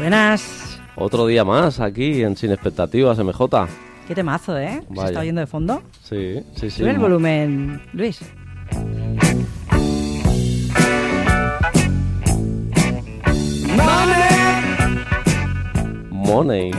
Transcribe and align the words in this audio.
Buenas. 0.00 0.80
Otro 0.96 1.26
día 1.26 1.44
más 1.44 1.78
aquí 1.78 2.22
en 2.22 2.34
Sin 2.34 2.50
Expectativas, 2.52 3.18
MJ. 3.18 3.68
Qué 4.08 4.14
temazo, 4.14 4.58
¿eh? 4.58 4.80
¿Se 4.96 5.04
está 5.04 5.20
oyendo 5.20 5.42
de 5.42 5.46
fondo? 5.46 5.82
Sí, 6.02 6.42
sí, 6.54 6.70
sí. 6.70 6.78
Sube 6.78 6.92
el 6.92 6.98
volumen, 6.98 7.82
Luis. 7.92 8.22
Money. 16.10 16.70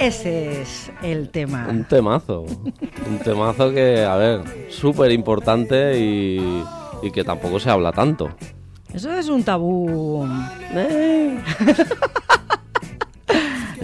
Ese 0.00 0.62
es 0.62 0.90
el 1.04 1.28
tema. 1.28 1.68
Un 1.70 1.84
temazo. 1.84 2.44
Un 3.08 3.18
temazo 3.22 3.72
que, 3.72 4.02
a 4.02 4.16
ver, 4.16 4.40
súper 4.68 5.12
importante 5.12 5.96
y, 6.00 6.64
y 7.04 7.10
que 7.12 7.22
tampoco 7.22 7.60
se 7.60 7.70
habla 7.70 7.92
tanto. 7.92 8.30
Eso 8.92 9.12
es 9.12 9.28
un 9.28 9.44
tabú. 9.44 10.28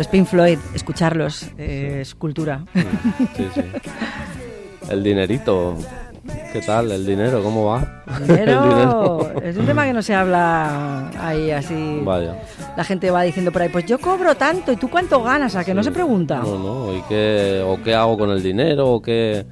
Los 0.01 0.09
Pink 0.09 0.27
Floyd, 0.27 0.59
escucharlos, 0.73 1.43
eh, 1.59 1.99
es 2.01 2.15
cultura. 2.15 2.65
Sí, 3.37 3.47
sí. 3.55 3.61
El 4.89 5.03
dinerito. 5.03 5.77
¿Qué 6.55 6.63
tal? 6.63 6.91
¿El 6.91 7.05
dinero? 7.05 7.43
¿Cómo 7.43 7.67
va? 7.67 8.03
Dinero, 8.27 8.63
El 8.65 8.69
dinero. 8.71 9.43
es 9.45 9.57
un 9.59 9.67
tema 9.67 9.85
que 9.85 9.93
no 9.93 10.01
se 10.01 10.15
habla 10.15 11.11
ahí 11.21 11.51
así. 11.51 12.01
Vaya. 12.03 12.35
La 12.79 12.85
gente 12.85 13.11
va 13.11 13.21
diciendo 13.21 13.53
por 13.53 13.61
ahí, 13.61 13.69
pues 13.69 13.85
yo 13.85 13.99
cobro 13.99 14.35
tanto, 14.37 14.73
¿y 14.73 14.77
tú 14.77 14.89
cuánto 14.89 15.23
ganas? 15.23 15.55
A 15.55 15.65
que 15.65 15.75
no 15.75 15.83
se 15.83 15.93
pregunta. 15.93 16.39
No, 16.39 16.59
no. 16.59 16.97
¿Y 16.97 17.03
qué, 17.03 17.63
o 17.63 17.83
qué 17.83 17.95
hago 17.95 18.17
con 18.17 18.31
el 18.31 18.43
dinero? 18.43 18.89
¿O 18.91 19.03
qué...? 19.03 19.45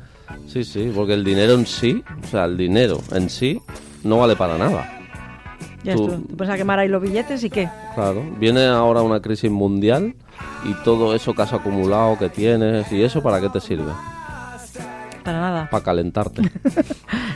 Sí, 0.46 0.64
sí, 0.64 0.90
porque 0.94 1.12
el 1.12 1.24
dinero 1.24 1.52
en 1.52 1.66
sí, 1.66 2.02
o 2.24 2.26
sea, 2.26 2.46
el 2.46 2.56
dinero 2.56 3.02
en 3.12 3.28
sí 3.28 3.60
no 4.02 4.16
vale 4.16 4.34
para 4.34 4.56
nada. 4.56 4.97
Ya 5.88 5.94
tú- 5.96 6.26
pones 6.36 6.52
a 6.52 6.56
quemar 6.56 6.78
ahí 6.78 6.88
los 6.88 7.02
billetes 7.02 7.42
y 7.44 7.50
qué. 7.50 7.68
Claro, 7.94 8.22
viene 8.38 8.66
ahora 8.66 9.02
una 9.02 9.20
crisis 9.20 9.50
mundial 9.50 10.14
y 10.64 10.72
todo 10.84 11.14
eso 11.14 11.34
que 11.34 11.42
has 11.42 11.52
acumulado, 11.52 12.18
que 12.18 12.28
tienes, 12.28 12.90
y 12.92 13.02
eso 13.02 13.22
para 13.22 13.40
qué 13.40 13.48
te 13.48 13.60
sirve? 13.60 13.92
Para 15.24 15.40
nada. 15.40 15.68
Para 15.70 15.84
calentarte. 15.84 16.42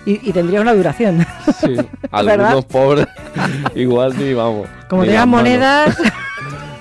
Y, 0.05 0.31
y 0.31 0.33
tendría 0.33 0.61
una 0.61 0.75
duración. 0.75 1.25
Sí, 1.61 1.77
algunos 2.11 2.65
pobres 2.65 3.07
igual 3.77 4.19
ni 4.19 4.35
vamos. 4.35 4.67
Como 4.89 5.05
tengan 5.05 5.29
monedas, 5.29 5.97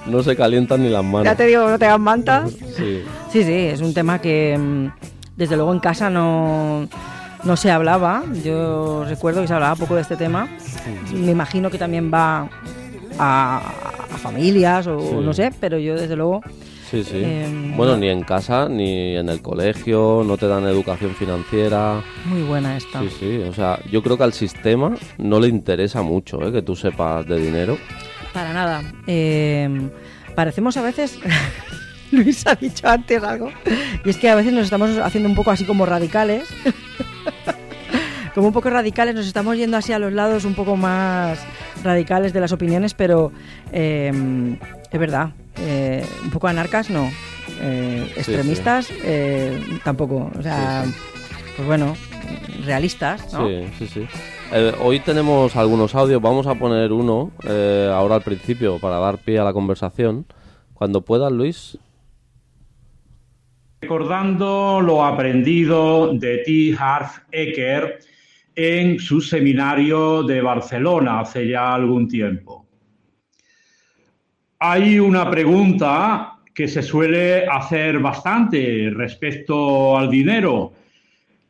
No 0.08 0.24
se 0.24 0.36
calientan 0.36 0.82
ni 0.82 0.90
las 0.90 1.04
manos. 1.04 1.26
ya 1.26 1.36
te 1.36 1.46
digo, 1.46 1.70
no 1.70 1.78
tengan 1.78 2.02
mantas. 2.02 2.50
Sí, 2.76 3.04
Sí, 3.32 3.44
sí, 3.44 3.54
es 3.54 3.80
un 3.82 3.94
tema 3.94 4.18
que 4.20 4.58
mm, 4.58 4.88
desde 5.38 5.56
luego 5.56 5.72
en 5.72 5.80
casa 5.80 6.10
no, 6.10 6.88
no 7.44 7.56
se 7.58 7.72
hablaba. 7.72 8.24
Yo 8.44 9.06
recuerdo 9.06 9.42
que 9.42 9.48
se 9.48 9.54
hablaba 9.54 9.76
poco 9.76 9.96
de 9.96 10.02
este 10.02 10.16
tema. 10.18 10.48
Me 11.14 11.32
imagino 11.32 11.70
que 11.70 11.78
también 11.78 12.12
va 12.14 12.50
a, 13.20 13.58
a 14.14 14.18
familias 14.18 14.88
o 14.88 15.00
Sí. 15.00 15.16
no 15.22 15.34
sé, 15.34 15.52
pero 15.60 15.78
yo 15.78 15.96
desde 15.96 16.16
luego 16.16 16.42
sí, 16.90 17.04
sí. 17.04 17.22
Em, 17.24 17.76
bueno, 17.78 17.96
ni 17.98 18.10
en 18.10 18.24
casa, 18.24 18.68
ni 18.70 19.16
en 19.16 19.30
el 19.30 19.42
colegio, 19.42 20.24
no 20.26 20.38
te 20.38 20.48
dan 20.48 20.66
educación 20.66 21.12
financiera. 21.16 22.02
muy 22.26 22.42
buena 22.44 22.78
esta. 22.78 23.00
Sí, 23.02 23.10
sí, 23.20 23.38
o 23.48 23.54
sea, 23.54 23.80
yo 23.92 24.02
creo 24.04 24.18
que 24.18 24.24
al 24.24 24.34
sistema 24.34 24.96
no 25.18 25.40
le 25.40 25.48
interesa 25.48 26.02
mucho 26.02 26.42
¿eh? 26.46 26.52
que 26.52 26.62
tú 26.62 26.76
sepas 26.76 27.26
de 27.28 27.40
dinero. 27.40 27.78
Para 28.34 28.54
nada. 28.54 28.82
Eh, 29.08 29.90
parecemos 30.36 30.76
a 30.78 30.82
veces. 30.82 31.18
Luis 32.12 32.46
ha 32.46 32.56
dicho 32.56 32.90
antes 32.90 33.24
algo. 33.24 33.50
Y 34.04 34.10
es 34.10 34.18
que 34.18 34.30
a 34.30 34.36
veces 34.36 34.52
nos 34.52 34.66
estamos 34.66 34.98
haciendo 34.98 35.30
un 35.30 35.36
poco 35.36 35.52
así 35.52 35.64
como 35.64 35.86
radicales. 35.86 36.48
como 38.36 38.48
un 38.48 38.54
poco 38.54 38.70
radicales, 38.70 39.16
nos 39.16 39.28
estamos 39.28 39.58
yendo 39.58 39.78
así 39.78 39.94
a 39.94 40.00
los 40.00 40.14
lados 40.14 40.46
un 40.46 40.54
poco 40.56 40.76
más 40.78 41.40
radicales 41.84 42.34
de 42.34 42.40
las 42.40 42.52
opiniones, 42.52 42.94
pero 42.94 43.32
eh, 43.72 44.58
es 44.92 45.00
verdad. 45.00 45.32
eh, 45.58 46.06
un 46.24 46.32
poco 46.32 46.48
anarcas, 46.48 46.90
no. 46.90 47.10
Eh, 47.62 48.06
sí. 48.14 48.20
extremistas, 48.20 48.90
eh, 49.04 49.62
tampoco. 49.84 50.32
O 50.38 50.42
sea, 50.42 50.84
Sí, 50.86 50.94
pues 51.56 51.68
bueno, 51.68 51.96
realistas, 52.66 53.32
¿no? 53.34 53.48
Sí, 53.48 53.64
sí, 53.78 53.88
sí. 53.88 54.08
Hoy 54.82 55.00
tenemos 55.00 55.56
algunos 55.56 55.96
audios, 55.96 56.22
vamos 56.22 56.46
a 56.48 56.56
poner 56.56 56.92
uno 56.92 57.32
ahora 57.94 58.16
al 58.16 58.22
principio 58.22 58.80
para 58.80 58.98
dar 59.00 59.18
pie 59.18 59.40
a 59.40 59.44
la 59.44 59.54
conversación. 59.54 60.26
Cuando 60.74 61.02
puedas, 61.02 61.32
Luis. 61.32 61.78
Recordando 63.82 64.80
lo 64.80 65.04
aprendido 65.04 66.14
de 66.14 66.38
T. 66.40 66.76
Harv 66.78 67.10
Eker 67.32 67.98
en 68.56 69.00
su 69.00 69.20
seminario 69.20 70.22
de 70.22 70.40
Barcelona 70.40 71.22
hace 71.22 71.48
ya 71.48 71.74
algún 71.74 72.08
tiempo. 72.08 72.68
Hay 74.60 75.00
una 75.00 75.28
pregunta 75.32 76.38
que 76.54 76.68
se 76.68 76.84
suele 76.84 77.48
hacer 77.48 77.98
bastante 77.98 78.92
respecto 78.94 79.98
al 79.98 80.12
dinero. 80.12 80.74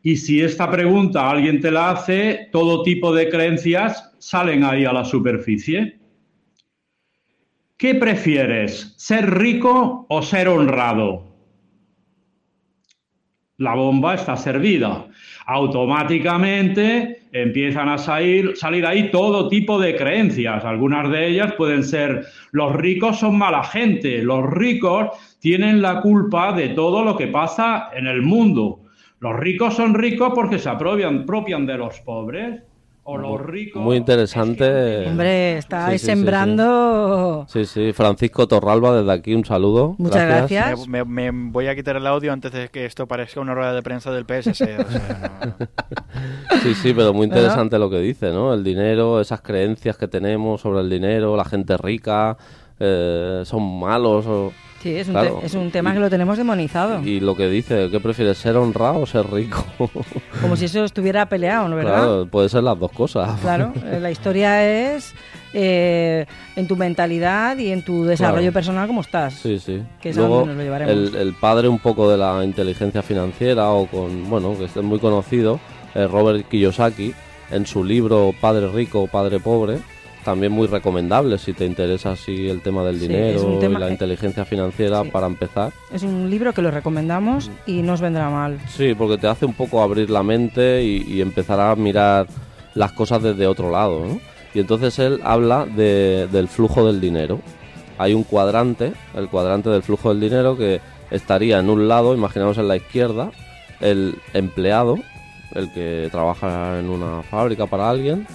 Y 0.02 0.16
si 0.16 0.42
esta 0.42 0.72
pregunta 0.72 1.30
alguien 1.30 1.59
te 1.59 1.69
la 1.69 1.92
hace, 1.92 2.48
todo 2.53 2.84
tipo 2.84 3.13
de 3.13 3.30
creencias 3.30 4.09
salen 4.19 4.63
ahí 4.63 4.86
a 4.86 4.94
la 4.94 5.03
superficie. 5.03 6.00
¿Qué 7.75 7.94
prefieres, 7.96 8.94
ser 8.96 9.38
rico 9.38 10.06
o 10.08 10.22
ser 10.22 10.48
honrado? 10.48 11.31
La 13.62 13.76
bomba 13.76 14.16
está 14.16 14.36
servida. 14.36 15.06
Automáticamente 15.46 17.28
empiezan 17.32 17.90
a 17.90 17.98
salir, 18.00 18.56
ahí 18.86 19.12
todo 19.12 19.50
tipo 19.50 19.80
de 19.80 19.96
creencias. 19.96 20.66
Algunas 20.66 21.12
de 21.12 21.28
ellas 21.28 21.54
pueden 21.54 21.84
ser 21.84 22.26
los 22.52 22.76
ricos 22.76 23.20
son 23.20 23.38
mala 23.38 23.64
gente, 23.64 24.24
los 24.24 24.50
ricos 24.50 25.10
tienen 25.40 25.82
la 25.82 26.02
culpa 26.02 26.54
de 26.54 26.70
todo 26.70 27.04
lo 27.04 27.16
que 27.16 27.28
pasa 27.28 27.90
en 27.94 28.08
el 28.08 28.24
mundo. 28.24 28.80
Los 29.20 29.40
ricos 29.40 29.76
son 29.76 29.94
ricos 29.94 30.32
porque 30.34 30.58
se 30.58 30.68
apropian 30.68 31.66
de 31.68 31.78
los 31.78 32.00
pobres. 32.00 32.64
O 33.14 33.18
los 33.18 33.42
ricos. 33.42 33.82
Muy 33.82 33.98
interesante. 33.98 35.08
Hombre, 35.08 35.58
está 35.58 35.86
Sí, 35.88 35.92
ahí 35.92 35.98
sí, 35.98 36.06
sí, 36.06 36.12
sí. 36.12 36.16
sembrando. 36.18 37.46
Sí, 37.50 37.66
sí, 37.66 37.94
Francisco 37.94 38.48
Torralba, 38.48 38.98
desde 38.98 39.12
aquí 39.12 39.34
un 39.34 39.46
saludo. 39.46 39.96
Muchas 39.98 40.26
gracias. 40.28 40.88
Me, 40.88 41.04
me- 41.06 41.32
me 41.32 41.52
voy 41.52 41.68
a 41.68 41.76
quitar 41.76 41.96
el 41.96 42.08
audio 42.08 42.32
antes 42.34 42.52
de 42.52 42.70
que 42.70 42.86
esto 42.86 43.08
parezca 43.08 43.40
una 43.42 43.54
rueda 43.54 43.74
de 43.74 43.82
prensa 43.82 44.12
del 44.12 44.26
PSS. 44.26 44.50
o 44.52 44.54
sea, 44.90 45.40
no, 45.46 45.48
no. 45.60 46.60
Sí, 46.64 46.74
sí, 46.76 46.94
pero 46.94 47.14
muy 47.14 47.26
interesante 47.26 47.78
lo 47.80 47.90
que 47.90 48.00
dice, 48.00 48.32
¿no? 48.32 48.54
El 48.54 48.64
dinero, 48.64 49.20
esas 49.22 49.42
creencias 49.42 49.98
que 49.98 50.08
tenemos 50.08 50.62
sobre 50.62 50.82
el 50.82 50.90
dinero, 50.90 51.36
la 51.36 51.46
gente 51.46 51.78
rica, 51.78 52.38
eh, 52.80 53.42
son 53.46 53.80
malos. 53.80 54.26
o- 54.28 54.52
Sí, 54.81 54.95
es 54.95 55.07
un, 55.07 55.13
Claro. 55.13 55.38
te- 55.42 55.45
es 55.45 55.54
un 55.54 55.69
tema 55.72 55.94
que 55.94 56.00
lo 56.00 56.10
tenemos 56.10 56.38
demonizado. 56.38 57.01
Y 57.04 57.19
lo 57.19 57.36
que 57.36 57.48
dice, 57.50 57.89
¿qué 57.92 58.00
prefieres, 58.00 58.38
ser 58.38 58.56
honrado 58.57 59.00
o 59.01 59.06
ser 59.06 59.30
rico? 59.31 59.63
Como 60.42 60.56
si 60.56 60.66
eso 60.66 60.83
estuviera 60.83 61.25
peleado, 61.28 61.68
¿no 61.68 61.75
verdad? 61.75 61.95
Claro, 61.98 62.28
puede 62.30 62.50
ser 62.50 62.63
las 62.63 62.80
dos 62.80 62.92
cosas. 62.92 63.39
Claro, 63.42 63.74
eh, 63.86 64.00
la 64.01 64.10
historia 64.10 64.94
es 64.95 65.13
eh, 65.54 66.25
en 66.56 66.68
tu 66.68 66.75
mentalidad 66.75 67.57
y 67.57 67.72
en 67.72 67.83
tu 67.83 68.06
desarrollo 68.06 68.42
Claro. 68.42 68.54
personal 68.54 68.88
cómo 68.88 69.01
estás. 69.01 69.33
Sí, 69.36 69.60
sí. 69.60 69.83
Que 70.01 70.10
es 70.10 70.18
a 70.18 70.22
donde 70.22 70.48
nos 70.48 70.56
lo 70.57 70.63
llevaremos. 70.63 70.94
el, 70.94 71.16
el 71.16 71.33
padre 71.33 71.68
un 71.68 71.80
poco 71.80 72.10
de 72.10 72.18
la 72.18 72.44
inteligencia 72.44 73.01
financiera 73.04 73.69
o 73.69 73.86
con, 73.88 74.30
bueno, 74.30 74.57
que 74.57 74.66
es 74.66 74.75
muy 74.78 74.98
conocido, 75.00 75.60
eh, 75.94 76.07
Robert 76.07 76.48
Kiyosaki, 76.48 77.13
en 77.51 77.66
su 77.66 77.83
libro 77.83 78.31
Padre 78.42 78.68
Rico, 78.72 79.07
Padre 79.07 79.39
Pobre, 79.39 79.78
también 80.23 80.51
muy 80.51 80.68
recomendable 80.68 81.38
si 81.38 81.53
te 81.53 81.65
interesa 81.65 82.12
así 82.12 82.47
el 82.50 82.62
tema 82.62 82.83
del 82.83 83.00
Sí, 83.00 83.07
dinero 83.07 83.57
tema- 83.59 83.79
y 83.79 83.81
la 83.81 83.89
inteligencia 83.91 84.45
financiera 84.45 85.03
Sí. 85.03 85.09
para 85.09 85.27
empezar. 85.27 85.71
Es 85.94 86.03
un 86.03 86.29
libro 86.29 86.53
que 86.53 86.62
lo 86.62 86.71
recomendamos 86.71 87.50
y 87.65 87.81
no 87.81 87.94
os 87.94 88.01
vendrá 88.01 88.29
mal. 88.29 88.59
Sí, 88.69 88.94
porque 88.95 89.18
te 89.18 89.27
hace 89.27 89.45
un 89.45 89.53
poco 89.53 89.81
abrir 89.81 90.09
la 90.09 90.23
mente 90.23 90.83
y, 90.83 91.03
y 91.07 91.21
empezar 91.21 91.59
a 91.59 91.75
mirar 91.75 92.27
las 92.75 92.91
cosas 92.94 93.21
desde 93.23 93.47
otro 93.47 93.69
lado, 93.71 94.06
¿no? 94.06 94.19
Y 94.53 94.59
entonces 94.59 94.97
él 95.00 95.19
habla 95.23 95.65
de- 95.65 96.27
del 96.31 96.47
flujo 96.47 96.85
del 96.85 97.00
dinero 97.01 97.39
hay 97.97 98.13
un 98.15 98.23
cuadrante, 98.23 98.94
el 99.15 99.27
cuadrante 99.29 99.69
del 99.69 99.83
flujo 99.83 100.09
del 100.09 100.19
dinero, 100.19 100.57
que 100.57 100.81
estaría 101.12 101.59
en 101.59 101.69
un 101.69 101.88
lado, 101.88 102.15
imaginamos 102.15 102.57
en 102.57 102.68
la 102.68 102.75
izquierda, 102.75 103.29
el 103.79 104.15
empleado, 104.33 104.97
el 105.53 105.71
que 105.71 106.07
trabaja 106.12 106.79
en 106.79 106.89
una 106.89 107.21
fábrica 107.21 107.68
para 107.68 107.89
alguien, 107.91 108.25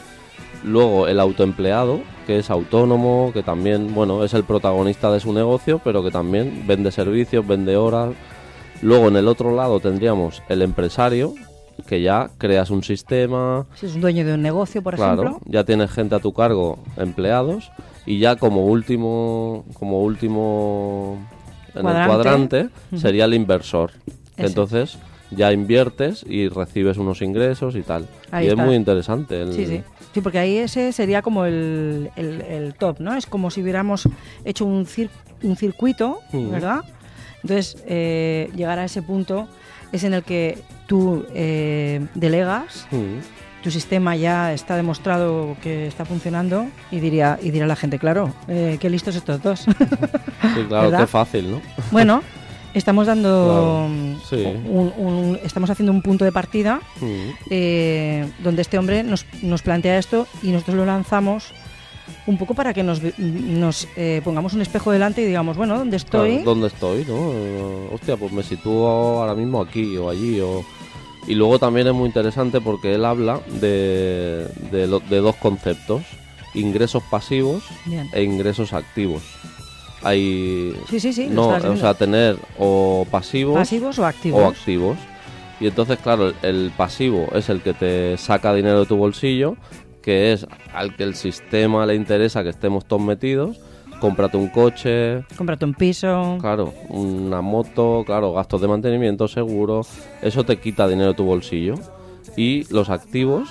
luego 0.67 1.07
el 1.09 1.21
autoempleado, 1.21 2.01
que 2.27 2.39
es 2.39 2.51
autónomo, 2.51 3.31
que 3.33 3.43
también, 3.43 3.95
bueno, 3.95 4.25
es 4.25 4.35
el 4.35 4.45
protagonista 4.45 5.11
de 5.13 5.21
su 5.21 5.33
negocio, 5.33 5.81
pero 5.83 6.03
que 6.03 6.11
también 6.11 6.65
vende 6.67 6.91
servicios, 6.91 7.47
vende 7.47 7.77
horas. 7.77 8.11
Luego 8.83 9.09
en 9.09 9.17
el 9.17 9.29
otro 9.29 9.55
lado 9.55 9.81
tendríamos 9.81 10.43
el 10.49 10.61
empresario, 10.63 11.33
que 11.87 12.03
ya 12.03 12.31
creas 12.37 12.71
un 12.71 12.83
sistema, 12.83 13.67
Si 13.75 13.87
es 13.87 13.95
un 13.95 14.01
dueño 14.01 14.25
de 14.27 14.35
un 14.35 14.43
negocio, 14.43 14.83
por 14.83 14.97
claro, 14.97 15.23
ejemplo. 15.23 15.41
ya 15.47 15.65
tienes 15.65 15.91
gente 15.91 16.15
a 16.15 16.19
tu 16.19 16.33
cargo, 16.33 16.79
empleados, 16.97 17.71
y 18.05 18.19
ya 18.19 18.37
como 18.37 18.67
último, 18.67 19.65
como 19.75 20.03
último 20.03 21.19
en 21.75 21.83
Cuadrante. 21.83 22.01
el 22.03 22.07
cuadrante 22.09 22.69
sería 22.97 23.25
el 23.27 23.35
inversor. 23.35 23.93
entonces 24.37 24.99
ya 25.31 25.53
inviertes 25.53 26.25
y 26.29 26.49
recibes 26.49 26.97
unos 26.99 27.23
ingresos 27.23 27.75
y 27.77 27.83
tal. 27.83 28.07
Ahí 28.31 28.47
y 28.47 28.49
está. 28.49 28.63
es 28.63 28.67
muy 28.67 28.77
interesante. 28.77 29.43
el- 29.43 29.53
Sí, 29.53 29.67
sí. 29.67 29.83
Sí, 30.15 30.21
porque 30.21 30.39
ahí 30.39 30.57
ese 30.59 30.93
sería 30.93 31.21
como 31.23 31.45
el, 31.45 32.11
el- 32.17 32.41
el 32.43 32.75
top, 32.75 33.01
¿no? 33.01 33.15
Es 33.15 33.27
como 33.27 33.51
si 33.51 33.63
hubiéramos 33.63 34.09
hecho 34.45 34.65
un, 34.65 34.87
cir- 34.87 35.11
un 35.43 35.57
circuito, 35.57 36.21
Mm. 36.33 36.51
¿verdad? 36.51 36.81
Entonces, 37.43 37.77
eh, 37.87 38.51
llegar 38.57 38.79
a 38.79 38.85
ese 38.85 39.03
punto 39.03 39.47
es 39.93 40.05
en 40.05 40.15
el 40.15 40.23
que 40.23 40.59
tú 40.87 41.27
eh, 41.35 42.07
delegas, 42.15 42.87
Mm. 42.91 43.21
tu 43.63 43.71
sistema 43.71 44.17
ya 44.17 44.53
está 44.53 44.77
demostrado 44.77 45.57
que 45.63 45.87
está 45.87 46.05
funcionando 46.05 46.67
y 46.91 47.01
diría 47.01 47.39
y 47.43 47.51
dirá 47.51 47.67
la 47.67 47.77
gente, 47.77 47.99
claro, 47.99 48.33
eh, 48.49 48.79
qué 48.81 48.89
listos 48.91 49.17
estos 49.17 49.43
dos. 49.43 49.61
Sí, 50.55 50.65
claro, 50.69 50.91
¿Verdad? 50.91 51.01
qué 51.01 51.07
fácil, 51.07 51.51
¿no? 51.51 51.61
bueno, 51.91 52.23
estamos 52.79 53.07
dando 53.07 53.89
Claro, 53.89 54.21
sí. 54.29 54.45
un- 54.69 54.93
un- 54.97 55.39
estamos 55.45 55.71
haciendo 55.71 55.93
un 55.93 56.03
punto 56.03 56.25
de 56.25 56.33
partida 56.33 56.81
Mm. 57.01 57.07
eh, 57.51 58.29
donde 58.43 58.63
este 58.63 58.79
hombre 58.79 59.03
nos, 59.03 59.27
nos 59.43 59.63
plantea 59.63 59.99
esto 59.99 60.27
y 60.43 60.49
nosotros 60.49 60.77
lo 60.77 60.85
lanzamos 60.87 61.53
un 62.27 62.39
poco 62.39 62.55
para 62.55 62.75
que 62.75 62.83
nos, 62.83 63.01
eh, 63.97 64.21
pongamos 64.25 64.53
un 64.53 64.61
espejo 64.63 64.91
delante 64.93 65.23
y 65.23 65.27
digamos, 65.27 65.57
bueno, 65.57 65.79
¿dónde 65.79 65.97
estoy? 65.97 66.31
Claro, 66.37 66.45
¿Dónde 66.45 66.67
estoy, 66.69 67.05
no? 67.07 67.33
Eh, 67.33 67.89
Hostia, 67.93 68.17
pues 68.17 68.33
me 68.33 68.43
sitúo 68.43 68.89
ahora 69.21 69.35
mismo 69.35 69.61
aquí 69.61 69.97
o 69.97 70.09
allí 70.11 70.41
o... 70.41 70.65
Y 71.29 71.35
luego 71.35 71.59
también 71.59 71.87
es 71.89 71.93
muy 71.95 72.07
interesante 72.07 72.61
porque 72.61 72.95
él 72.95 73.05
habla 73.05 73.41
de, 73.61 74.47
de, 74.71 74.87
lo- 74.87 75.01
de 75.01 75.17
dos 75.19 75.35
conceptos, 75.37 76.03
ingresos 76.55 77.03
pasivos 77.11 77.65
Bien. 77.85 78.09
e 78.13 78.23
ingresos 78.23 78.73
activos. 78.73 79.23
Hay... 80.07 80.77
Sí, 80.89 81.01
sí, 81.01 81.29
no, 81.31 81.49
o 81.49 81.77
sea, 81.77 81.95
tener 81.95 82.37
o 82.59 83.07
pasivos, 83.11 83.57
¿Pasivos 83.57 83.99
o 83.99 84.07
activos? 84.07 84.41
o 84.41 84.47
activos. 84.47 84.97
Y 85.59 85.67
entonces, 85.67 85.99
claro, 85.99 86.29
el, 86.29 86.35
el 86.43 86.73
pasivo 86.77 87.27
es 87.35 87.49
el 87.49 87.61
que 87.63 87.73
te 87.73 88.17
saca 88.19 88.55
dinero 88.55 88.81
de 88.81 88.87
tu 88.87 88.97
bolsillo, 88.97 89.57
que 90.03 90.33
es 90.33 90.47
al 90.73 90.95
que 90.95 91.03
el 91.03 91.15
sistema 91.15 91.85
le 91.87 91.95
interesa 91.95 92.45
que 92.45 92.51
estemos 92.51 92.85
todos 92.85 93.03
metidos. 93.03 93.59
Cómprate 94.01 94.37
un 94.37 94.49
coche, 94.49 95.25
Cómprate 95.37 95.65
un 95.65 95.75
piso. 95.75 96.37
Claro, 96.41 96.75
una 96.91 97.41
moto, 97.41 98.03
claro, 98.05 98.33
gastos 98.35 98.61
de 98.61 98.69
mantenimiento, 98.69 99.27
seguro, 99.27 99.81
eso 100.23 100.45
te 100.45 100.59
quita 100.59 100.87
dinero 100.87 101.09
de 101.09 101.15
tu 101.15 101.25
bolsillo. 101.25 101.75
Y 102.37 102.65
los 102.73 102.91
activos, 102.91 103.49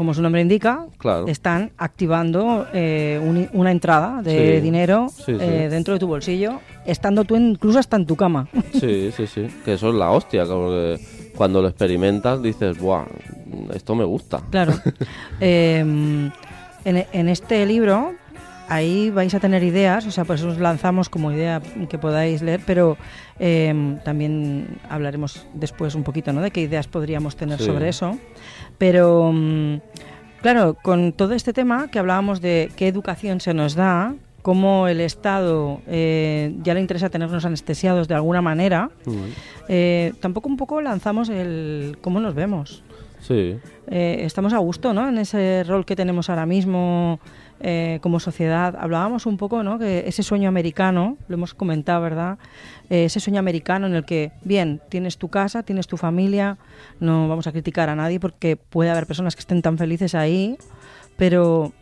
Como 0.00 0.14
su 0.14 0.22
nombre 0.22 0.40
indica, 0.40 0.86
claro, 0.96 1.26
están 1.28 1.72
activando 1.76 2.66
eh, 2.72 3.20
un- 3.22 3.50
una 3.52 3.70
entrada 3.70 4.22
de 4.22 4.54
Sí. 4.56 4.60
dinero 4.62 5.08
Sí, 5.10 5.24
sí. 5.26 5.32
eh, 5.38 5.68
dentro 5.70 5.92
de 5.92 6.00
tu 6.00 6.06
bolsillo, 6.06 6.60
estando 6.86 7.24
tú 7.24 7.36
incluso 7.36 7.78
hasta 7.78 7.98
en 7.98 8.06
tu 8.06 8.16
cama. 8.16 8.48
sí, 8.72 9.10
sí, 9.14 9.26
sí, 9.26 9.46
que 9.62 9.74
eso 9.74 9.90
es 9.90 9.94
la 9.96 10.10
hostia, 10.10 10.46
porque 10.46 10.98
cuando 11.36 11.60
lo 11.60 11.68
experimentas 11.68 12.40
dices, 12.42 12.78
buah, 12.78 13.04
esto 13.74 13.94
me 13.94 14.04
gusta. 14.04 14.40
Claro. 14.50 14.72
Eh, 15.38 15.80
en, 15.80 16.32
en 17.12 17.28
este 17.28 17.66
libro, 17.66 18.14
ahí 18.70 19.10
vais 19.10 19.34
a 19.34 19.40
tener 19.40 19.62
ideas, 19.62 20.06
o 20.06 20.10
sea, 20.10 20.24
por 20.24 20.36
eso 20.36 20.48
os 20.48 20.58
lanzamos 20.58 21.08
como 21.10 21.30
idea 21.32 21.60
que 21.88 21.98
podáis 21.98 22.40
leer, 22.40 22.60
pero 22.64 22.96
eh, 23.38 23.98
también 24.04 24.78
hablaremos 24.88 25.46
después 25.54 25.94
un 25.94 26.04
poquito, 26.04 26.32
¿no? 26.32 26.40
De 26.40 26.50
qué 26.50 26.60
ideas 26.62 26.86
podríamos 26.86 27.36
tener 27.36 27.58
Sí. 27.58 27.66
sobre 27.66 27.88
eso. 27.88 28.16
Pero, 28.78 29.30
mm, 29.34 29.80
claro, 30.40 30.74
con 30.82 31.12
todo 31.12 31.34
este 31.34 31.52
tema 31.52 31.88
que 31.90 31.98
hablábamos 31.98 32.40
de 32.40 32.70
qué 32.76 32.88
educación 32.88 33.40
se 33.40 33.52
nos 33.52 33.74
da, 33.74 34.14
cómo 34.42 34.88
el 34.88 35.00
Estado 35.02 35.82
eh, 35.86 36.54
ya 36.62 36.72
le 36.72 36.80
interesa 36.80 37.10
tenernos 37.10 37.44
anestesiados 37.44 38.08
de 38.08 38.14
alguna 38.14 38.40
manera, 38.40 38.90
eh, 39.68 40.14
tampoco 40.20 40.48
un 40.48 40.56
poco 40.56 40.80
lanzamos 40.80 41.28
el 41.28 41.98
cómo 42.00 42.20
nos 42.20 42.34
vemos. 42.34 42.82
Sí, 43.20 43.58
Eh, 43.92 44.22
estamos 44.24 44.52
a 44.52 44.58
gusto, 44.58 44.94
¿no? 44.94 45.08
En 45.08 45.18
ese 45.18 45.64
rol 45.66 45.84
que 45.84 45.96
tenemos 45.96 46.30
ahora 46.30 46.46
mismo 46.46 47.18
eh, 47.60 47.98
como 48.02 48.20
sociedad. 48.20 48.74
Hablábamos 48.78 49.26
un 49.26 49.36
poco, 49.36 49.62
¿no? 49.62 49.78
Que 49.78 50.04
ese 50.06 50.22
sueño 50.22 50.48
americano, 50.48 51.16
lo 51.28 51.34
hemos 51.34 51.54
comentado, 51.54 52.00
¿verdad? 52.02 52.38
Eh, 52.88 53.04
ese 53.04 53.20
sueño 53.20 53.38
americano 53.38 53.86
en 53.86 53.94
el 53.94 54.04
que, 54.04 54.32
bien, 54.42 54.80
tienes 54.88 55.18
tu 55.18 55.28
casa, 55.28 55.62
tienes 55.62 55.86
tu 55.86 55.96
familia, 55.96 56.56
no 57.00 57.28
vamos 57.28 57.46
a 57.46 57.52
criticar 57.52 57.88
a 57.88 57.94
nadie 57.96 58.18
porque 58.18 58.56
puede 58.56 58.90
haber 58.90 59.06
personas 59.06 59.36
que 59.36 59.40
estén 59.40 59.62
tan 59.62 59.78
felices 59.78 60.14
ahí, 60.14 60.56
pero 61.16 61.72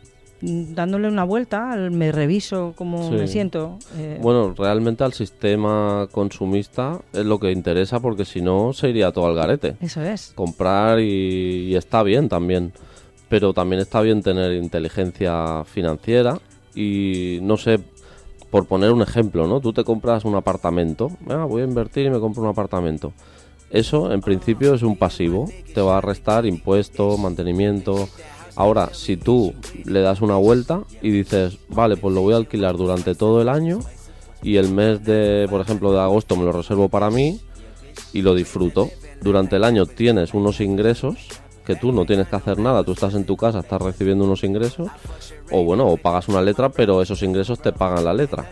mm, 0.41 0.73
dándole 0.73 1.07
una 1.07 1.23
vuelta, 1.23 1.75
me 1.91 2.11
reviso 2.11 2.73
cómo 2.75 3.03
Sí. 3.09 3.15
me 3.15 3.27
siento. 3.27 3.77
eh, 3.97 4.19
bueno, 4.21 4.53
realmente 4.57 5.03
al 5.03 5.13
sistema 5.13 6.07
consumista 6.11 6.99
es 7.13 7.25
lo 7.25 7.39
que 7.39 7.51
interesa 7.51 7.99
porque 7.99 8.25
si 8.25 8.41
no 8.41 8.73
se 8.73 8.89
iría 8.89 9.11
todo 9.11 9.27
al 9.27 9.35
garete. 9.35 9.75
Eso 9.81 10.01
es. 10.03 10.33
comprar 10.35 10.99
y, 10.99 11.67
y 11.69 11.75
está 11.75 12.03
bien 12.03 12.29
también. 12.29 12.71
Pero 13.29 13.53
también 13.53 13.81
está 13.81 14.01
bien 14.01 14.21
tener 14.21 14.53
inteligencia 14.53 15.63
financiera 15.65 16.39
y 16.75 17.39
no 17.41 17.57
sé, 17.57 17.79
por 18.49 18.65
poner 18.65 18.91
un 18.91 19.01
ejemplo, 19.01 19.47
¿no? 19.47 19.59
Tú 19.59 19.73
te 19.73 19.83
compras 19.83 20.25
un 20.25 20.35
apartamento, 20.35 21.11
"Ah, 21.29 21.45
voy 21.45 21.61
a 21.61 21.65
invertir 21.65 22.07
y 22.07 22.09
me 22.09 22.19
compro 22.19 22.41
un 22.41 22.49
apartamento. 22.49 23.13
Eso 23.69 24.11
en 24.11 24.21
principio 24.21 24.73
es 24.73 24.81
un 24.81 24.97
pasivo, 24.97 25.47
te 25.75 25.81
va 25.81 25.99
a 25.99 26.01
restar 26.01 26.47
impuestos, 26.47 27.19
mantenimiento. 27.19 28.09
Ahora, 28.55 28.89
si 28.93 29.15
tú 29.15 29.53
le 29.85 30.01
das 30.01 30.21
una 30.21 30.35
vuelta 30.37 30.81
y 31.01 31.11
dices, 31.11 31.59
vale, 31.69 31.95
pues 31.95 32.13
lo 32.15 32.21
voy 32.21 32.33
a 32.33 32.37
alquilar 32.37 32.75
durante 32.75 33.13
todo 33.13 33.41
el 33.41 33.47
año 33.47 33.79
y 34.41 34.57
el 34.57 34.69
mes 34.71 35.03
de, 35.05 35.45
por 35.49 35.61
ejemplo, 35.61 35.91
de 35.91 35.99
agosto 35.99 36.35
me 36.35 36.45
lo 36.45 36.51
reservo 36.51 36.89
para 36.89 37.11
mí, 37.11 37.39
y 38.13 38.21
lo 38.21 38.33
disfruto. 38.33 38.89
Durante 39.21 39.57
el 39.57 39.63
año 39.63 39.85
tienes 39.85 40.33
unos 40.33 40.61
ingresos 40.61 41.15
que 41.69 41.75
tú 41.75 41.91
no 41.91 42.03
tienes 42.03 42.27
que 42.27 42.35
hacer 42.35 42.57
nada, 42.57 42.83
tú 42.83 42.93
estás 42.93 43.13
en 43.13 43.25
tu 43.25 43.37
casa, 43.37 43.59
estás 43.59 43.79
recibiendo 43.79 44.25
unos 44.25 44.43
ingresos, 44.43 44.89
o 45.51 45.63
bueno, 45.63 45.85
o 45.85 45.97
pagas 45.97 46.27
una 46.27 46.41
letra, 46.41 46.69
pero 46.69 46.99
esos 46.99 47.21
ingresos 47.21 47.61
te 47.61 47.71
pagan 47.71 48.03
la 48.05 48.11
letra. 48.11 48.49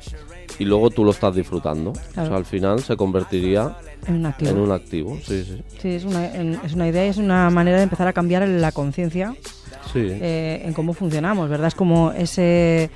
Y 0.60 0.66
luego 0.66 0.92
tú 0.92 1.04
lo 1.04 1.10
estás 1.10 1.34
disfrutando. 1.36 1.94
Claro. 2.14 2.28
O 2.28 2.30
sea, 2.30 2.38
al 2.38 2.46
final 2.46 2.80
se 2.84 2.96
convertiría 2.96 3.76
En 4.06 4.18
un 4.18 4.26
activo. 4.28 4.52
en 4.52 4.58
un 4.60 4.72
activo. 4.72 5.18
Sí, 5.24 5.44
sí. 5.44 5.64
Sí, 5.82 5.90
es 5.96 6.06
una, 6.06 6.32
en- 6.36 6.60
es 6.64 6.74
una 6.74 6.88
idea 6.88 7.08
y 7.08 7.10
es 7.10 7.18
una 7.18 7.50
manera 7.50 7.78
de 7.78 7.84
empezar 7.84 8.08
a 8.08 8.14
cambiar 8.14 8.48
la 8.48 8.72
conciencia 8.72 9.34
Sí, 9.92 10.00
eh, 10.04 10.62
en 10.66 10.74
cómo 10.74 10.94
funcionamos, 10.94 11.50
¿verdad? 11.50 11.70
Es 11.70 11.76
como 11.76 12.12
ese, 12.12 12.90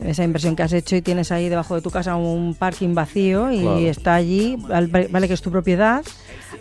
esa 0.00 0.24
inversión 0.24 0.56
que 0.56 0.62
has 0.64 0.72
hecho 0.72 0.96
y 0.96 1.02
tienes 1.02 1.30
ahí 1.30 1.48
debajo 1.48 1.74
de 1.76 1.82
tu 1.82 1.90
casa 1.90 2.16
un 2.16 2.54
parking 2.54 2.94
vacío 2.94 3.52
y 3.52 3.60
Claro. 3.60 3.78
está 3.78 4.14
allí, 4.14 4.56
val- 4.68 4.88
vale 4.88 5.28
que 5.28 5.34
es 5.34 5.42
tu 5.42 5.50
propiedad, 5.52 6.02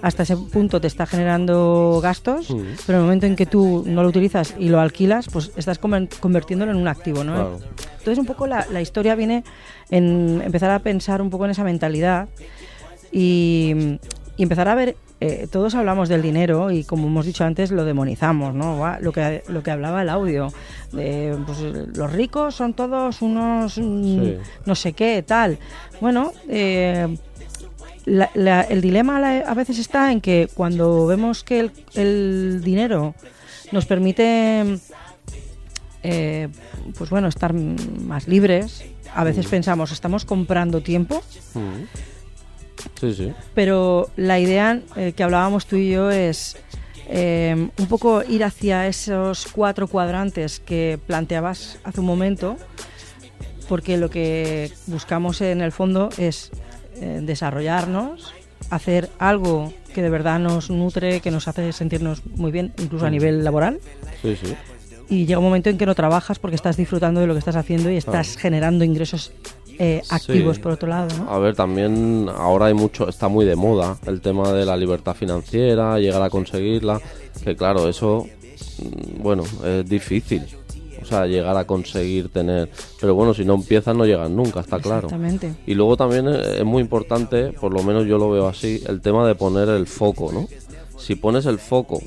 hasta 0.01 0.23
ese 0.23 0.37
punto 0.37 0.79
te 0.81 0.87
está 0.87 1.05
generando 1.05 1.99
gastos, 2.01 2.49
Mm. 2.51 2.61
pero 2.85 2.97
en 2.97 3.01
el 3.01 3.01
momento 3.03 3.25
en 3.25 3.35
que 3.35 3.45
tú 3.45 3.83
no 3.85 4.03
lo 4.03 4.09
utilizas 4.09 4.55
y 4.59 4.69
lo 4.69 4.79
alquilas, 4.79 5.27
pues 5.31 5.51
estás 5.57 5.79
convirtiéndolo 5.79 6.71
en 6.71 6.77
un 6.77 6.87
activo, 6.87 7.23
¿no? 7.23 7.33
Claro. 7.33 7.59
Entonces 7.99 8.17
un 8.19 8.25
poco 8.25 8.47
la, 8.47 8.65
la 8.71 8.81
historia 8.81 9.15
viene 9.15 9.43
en 9.89 10.41
empezar 10.45 10.71
a 10.71 10.79
pensar 10.79 11.21
un 11.21 11.29
poco 11.29 11.45
en 11.45 11.51
esa 11.51 11.63
mentalidad 11.63 12.27
y, 13.11 13.97
y 14.37 14.43
empezar 14.43 14.67
a 14.67 14.75
ver, 14.75 14.95
eh, 15.19 15.47
todos 15.51 15.73
hablamos 15.73 16.09
del 16.09 16.21
dinero 16.21 16.69
y 16.71 16.83
como 16.83 17.07
hemos 17.07 17.25
dicho 17.25 17.43
antes 17.43 17.71
lo 17.71 17.85
demonizamos, 17.85 18.53
¿no? 18.53 18.79
Lo 19.01 19.11
que, 19.11 19.43
lo 19.47 19.63
que 19.63 19.71
hablaba 19.71 20.03
el 20.03 20.09
audio, 20.09 20.49
de, 20.91 21.35
pues, 21.45 21.59
los 21.97 22.11
ricos 22.13 22.53
son 22.55 22.73
todos 22.73 23.21
unos 23.21 23.77
mm, 23.77 24.03
Sí. 24.03 24.37
no 24.65 24.75
sé 24.75 24.93
qué, 24.93 25.23
tal. 25.25 25.57
Bueno, 26.01 26.33
eh, 26.47 27.17
la- 28.07 28.31
la- 28.33 28.61
el 28.61 28.81
dilema 28.81 29.17
a 29.17 29.53
veces 29.53 29.77
está 29.79 30.11
en 30.11 30.21
que 30.21 30.49
cuando 30.53 31.05
vemos 31.07 31.43
que 31.43 31.59
el, 31.59 31.71
el 31.95 32.61
dinero 32.63 33.13
nos 33.71 33.85
permite 33.85 34.79
eh, 36.03 36.47
pues 36.97 37.09
bueno 37.09 37.27
estar 37.27 37.53
más 37.53 38.27
libres 38.27 38.83
a 39.13 39.23
veces 39.23 39.45
pensamos 39.47 39.91
estamos 39.91 40.25
comprando 40.25 40.81
tiempo 40.81 41.21
Mm. 41.53 41.85
Sí, 42.99 43.13
sí. 43.13 43.33
pero 43.55 44.09
la 44.15 44.39
idea 44.39 44.79
eh, 44.95 45.13
que 45.15 45.23
hablábamos 45.23 45.65
tú 45.65 45.75
y 45.77 45.89
yo 45.89 46.11
es 46.11 46.55
eh, 47.09 47.69
un 47.77 47.85
poco 47.87 48.21
ir 48.23 48.43
hacia 48.43 48.87
esos 48.87 49.47
cuatro 49.51 49.87
cuadrantes 49.87 50.59
que 50.59 50.99
planteabas 51.07 51.79
hace 51.83 51.99
un 52.01 52.05
momento 52.05 52.55
porque 53.67 53.97
lo 53.97 54.09
que 54.09 54.71
buscamos 54.85 55.41
en 55.41 55.61
el 55.61 55.71
fondo 55.71 56.09
es 56.17 56.51
eh, 57.01 57.19
desarrollarnos, 57.23 58.33
hacer 58.69 59.09
algo 59.19 59.71
que 59.93 60.01
de 60.01 60.09
verdad 60.09 60.39
nos 60.39 60.69
nutre, 60.69 61.19
que 61.21 61.31
nos 61.31 61.47
hace 61.47 61.71
sentirnos 61.73 62.21
muy 62.35 62.51
bien, 62.51 62.73
incluso 62.77 63.05
a 63.05 63.09
nivel 63.09 63.43
laboral. 63.43 63.79
Sí, 64.21 64.35
sí. 64.41 64.53
Y 65.09 65.25
llega 65.25 65.39
un 65.39 65.45
momento 65.45 65.69
en 65.69 65.77
que 65.77 65.85
no 65.85 65.95
trabajas 65.95 66.37
porque 66.37 66.55
estás 66.55 66.75
disfrutando 66.75 67.21
de 67.21 67.27
lo 67.27 67.33
que 67.33 67.39
estás 67.39 67.55
haciendo 67.55 67.89
y 67.89 67.95
estás 67.97 68.35
generando 68.37 68.83
ingresos 68.83 69.31
eh, 69.79 70.01
activos 70.09 70.55
Sí. 70.57 70.61
por 70.61 70.71
otro 70.73 70.89
lado, 70.89 71.07
¿no? 71.17 71.31
A 71.31 71.37
ver, 71.39 71.55
también 71.55 72.27
ahora 72.35 72.65
hay 72.65 72.73
mucho, 72.73 73.07
está 73.07 73.27
muy 73.27 73.45
de 73.45 73.55
moda 73.55 73.97
el 74.07 74.21
tema 74.21 74.51
de 74.51 74.65
la 74.65 74.75
libertad 74.75 75.13
financiera, 75.15 75.97
llegar 75.99 76.21
a 76.23 76.29
conseguirla, 76.29 76.99
que 77.43 77.55
claro, 77.55 77.87
eso, 77.87 78.25
mm, 78.79 79.21
bueno, 79.21 79.43
es 79.63 79.87
difícil. 79.87 80.43
O 81.07 81.09
sea, 81.09 81.25
llegar 81.25 81.55
a 81.55 81.65
conseguir 81.65 82.27
tener. 82.27 82.69
Pero 82.99 83.15
bueno, 83.15 83.33
si 83.33 83.45
no 83.45 83.53
empiezas, 83.53 83.95
no 83.95 84.05
llegas 84.05 84.29
nunca, 84.29 84.59
está 84.59 84.77
claro. 84.79 85.07
Exactamente. 85.07 85.55
Y 85.65 85.73
luego 85.73 85.95
también 85.95 86.27
es 86.27 86.57
es 86.57 86.65
muy 86.65 86.81
importante, 86.81 87.53
por 87.53 87.73
lo 87.73 87.81
menos 87.83 88.05
yo 88.05 88.17
lo 88.17 88.29
veo 88.29 88.47
así, 88.47 88.83
el 88.87 88.99
tema 88.99 89.25
de 89.25 89.35
poner 89.35 89.69
el 89.69 89.87
foco, 89.87 90.31
¿no? 90.33 90.47
Si 90.97 91.15
pones 91.15 91.45
el 91.45 91.59
foco, 91.59 92.01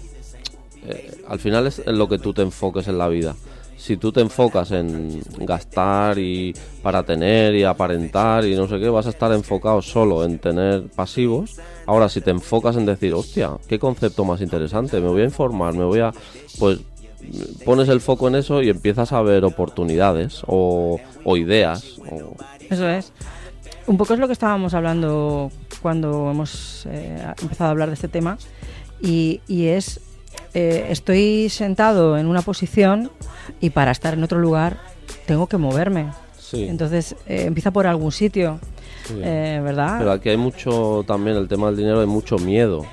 eh, 0.86 1.22
al 1.28 1.38
final 1.38 1.66
es 1.66 1.80
en 1.86 1.96
lo 1.96 2.08
que 2.08 2.18
tú 2.18 2.34
te 2.34 2.42
enfoques 2.42 2.88
en 2.88 2.98
la 2.98 3.08
vida. 3.08 3.34
Si 3.76 3.96
tú 3.96 4.12
te 4.12 4.20
enfocas 4.20 4.72
en 4.72 5.22
gastar 5.38 6.18
y 6.18 6.54
para 6.82 7.02
tener 7.02 7.54
y 7.54 7.64
aparentar 7.64 8.44
y 8.44 8.54
no 8.54 8.68
sé 8.68 8.78
qué, 8.78 8.90
vas 8.90 9.06
a 9.06 9.10
estar 9.10 9.32
enfocado 9.32 9.80
solo 9.80 10.22
en 10.22 10.38
tener 10.38 10.88
pasivos. 10.90 11.56
Ahora, 11.86 12.10
si 12.10 12.20
te 12.20 12.30
enfocas 12.30 12.76
en 12.76 12.84
decir, 12.84 13.14
hostia, 13.14 13.52
qué 13.66 13.78
concepto 13.78 14.22
más 14.26 14.42
interesante, 14.42 15.00
me 15.00 15.08
voy 15.08 15.22
a 15.22 15.24
informar, 15.24 15.72
me 15.72 15.84
voy 15.84 16.00
a... 16.00 16.12
Pues 16.58 16.80
pones 17.64 17.88
el 17.88 18.00
foco 18.00 18.28
en 18.28 18.34
eso 18.36 18.62
y 18.62 18.68
empiezas 18.68 19.12
a 19.12 19.22
ver 19.22 19.44
oportunidades 19.44 20.42
o, 20.46 20.98
o 21.24 21.36
ideas. 21.36 21.98
o- 22.10 22.34
Eso 22.68 22.88
es. 22.88 23.12
Un 23.86 23.96
poco 23.96 24.14
es 24.14 24.20
lo 24.20 24.26
que 24.26 24.32
estábamos 24.32 24.74
hablando 24.74 25.50
cuando 25.82 26.30
hemos 26.30 26.86
eh, 26.86 27.24
empezado 27.42 27.68
a 27.68 27.70
hablar 27.72 27.88
de 27.88 27.94
este 27.94 28.08
tema 28.08 28.38
y, 29.00 29.40
y 29.48 29.66
es, 29.66 30.00
eh, 30.54 30.86
estoy 30.90 31.48
sentado 31.48 32.16
en 32.18 32.26
una 32.26 32.42
posición 32.42 33.10
y 33.60 33.70
para 33.70 33.90
estar 33.90 34.14
en 34.14 34.22
otro 34.22 34.38
lugar 34.38 34.78
tengo 35.26 35.46
que 35.46 35.56
moverme. 35.56 36.10
Sí. 36.38 36.64
Entonces 36.68 37.16
eh, 37.26 37.44
empieza 37.46 37.70
por 37.70 37.86
algún 37.86 38.12
sitio, 38.12 38.58
Sí. 39.06 39.14
¿verdad? 39.14 39.96
Pero 39.98 40.12
aquí 40.12 40.28
hay 40.28 40.36
mucho, 40.36 41.04
también 41.06 41.36
el 41.36 41.48
tema 41.48 41.66
del 41.68 41.76
dinero, 41.76 42.00
hay 42.00 42.06
mucho 42.06 42.36
miedo. 42.38 42.84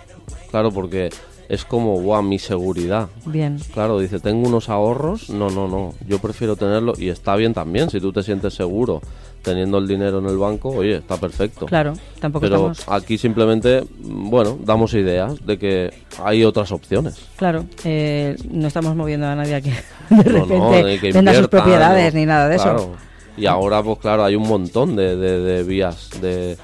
Claro, 0.50 0.72
porque 0.72 1.10
es 1.50 1.64
como, 1.66 2.00
guau, 2.02 2.22
mi 2.24 2.40
seguridad. 2.40 3.08
Bien, 3.26 3.58
Claro, 3.74 4.00
dice, 4.00 4.20
tengo 4.20 4.48
unos 4.48 4.70
ahorros. 4.70 5.30
No, 5.30 5.50
no, 5.50 5.68
no. 5.68 5.94
Yo 6.08 6.20
prefiero 6.20 6.56
tenerlo 6.56 6.94
y 6.98 7.10
está 7.10 7.36
bien 7.36 7.54
también. 7.54 7.90
Si 7.90 8.00
tú 8.02 8.12
te 8.12 8.22
sientes 8.24 8.54
seguro 8.54 9.02
teniendo 9.42 9.78
el 9.78 9.88
dinero 9.88 10.20
en 10.20 10.26
el 10.26 10.38
banco, 10.38 10.70
oye, 10.70 10.98
está 10.98 11.16
perfecto. 11.18 11.68
claro, 11.68 11.94
tampoco 12.20 12.42
Pero 12.48 12.72
estamos... 12.72 12.84
aquí 13.02 13.18
simplemente, 13.18 13.86
bueno, 14.00 14.58
damos 14.62 14.94
ideas 14.94 15.46
de 15.46 15.58
que 15.58 15.94
hay 16.22 16.44
otras 16.44 16.72
opciones. 16.74 17.16
Claro, 17.38 17.64
eh, 17.86 18.36
no 18.52 18.68
estamos 18.68 18.94
moviendo 18.96 19.26
a 19.28 19.36
nadie 19.36 19.56
aquí 19.56 19.70
de 20.10 20.16
No, 20.18 20.24
repente 20.24 20.58
no, 20.82 20.88
ni 20.88 21.00
que 21.00 21.12
venda 21.14 21.34
sus 21.34 21.48
propiedades 21.48 22.14
no. 22.14 22.20
ni 22.20 22.26
nada 22.26 22.50
de 22.50 22.56
eso. 22.56 22.64
Claro. 22.66 22.92
Y 23.38 23.46
ahora, 23.46 23.82
pues 23.84 24.00
claro, 24.00 24.26
hay 24.26 24.36
un 24.36 24.48
montón 24.50 24.96
de, 24.98 25.16
de- 25.16 25.40
de 25.40 25.64
vías 25.64 26.10
de, 26.20 26.58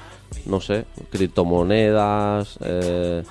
no 0.44 0.60
sé, 0.60 0.84
criptomonedas, 1.10 2.58
eh, 2.64 3.22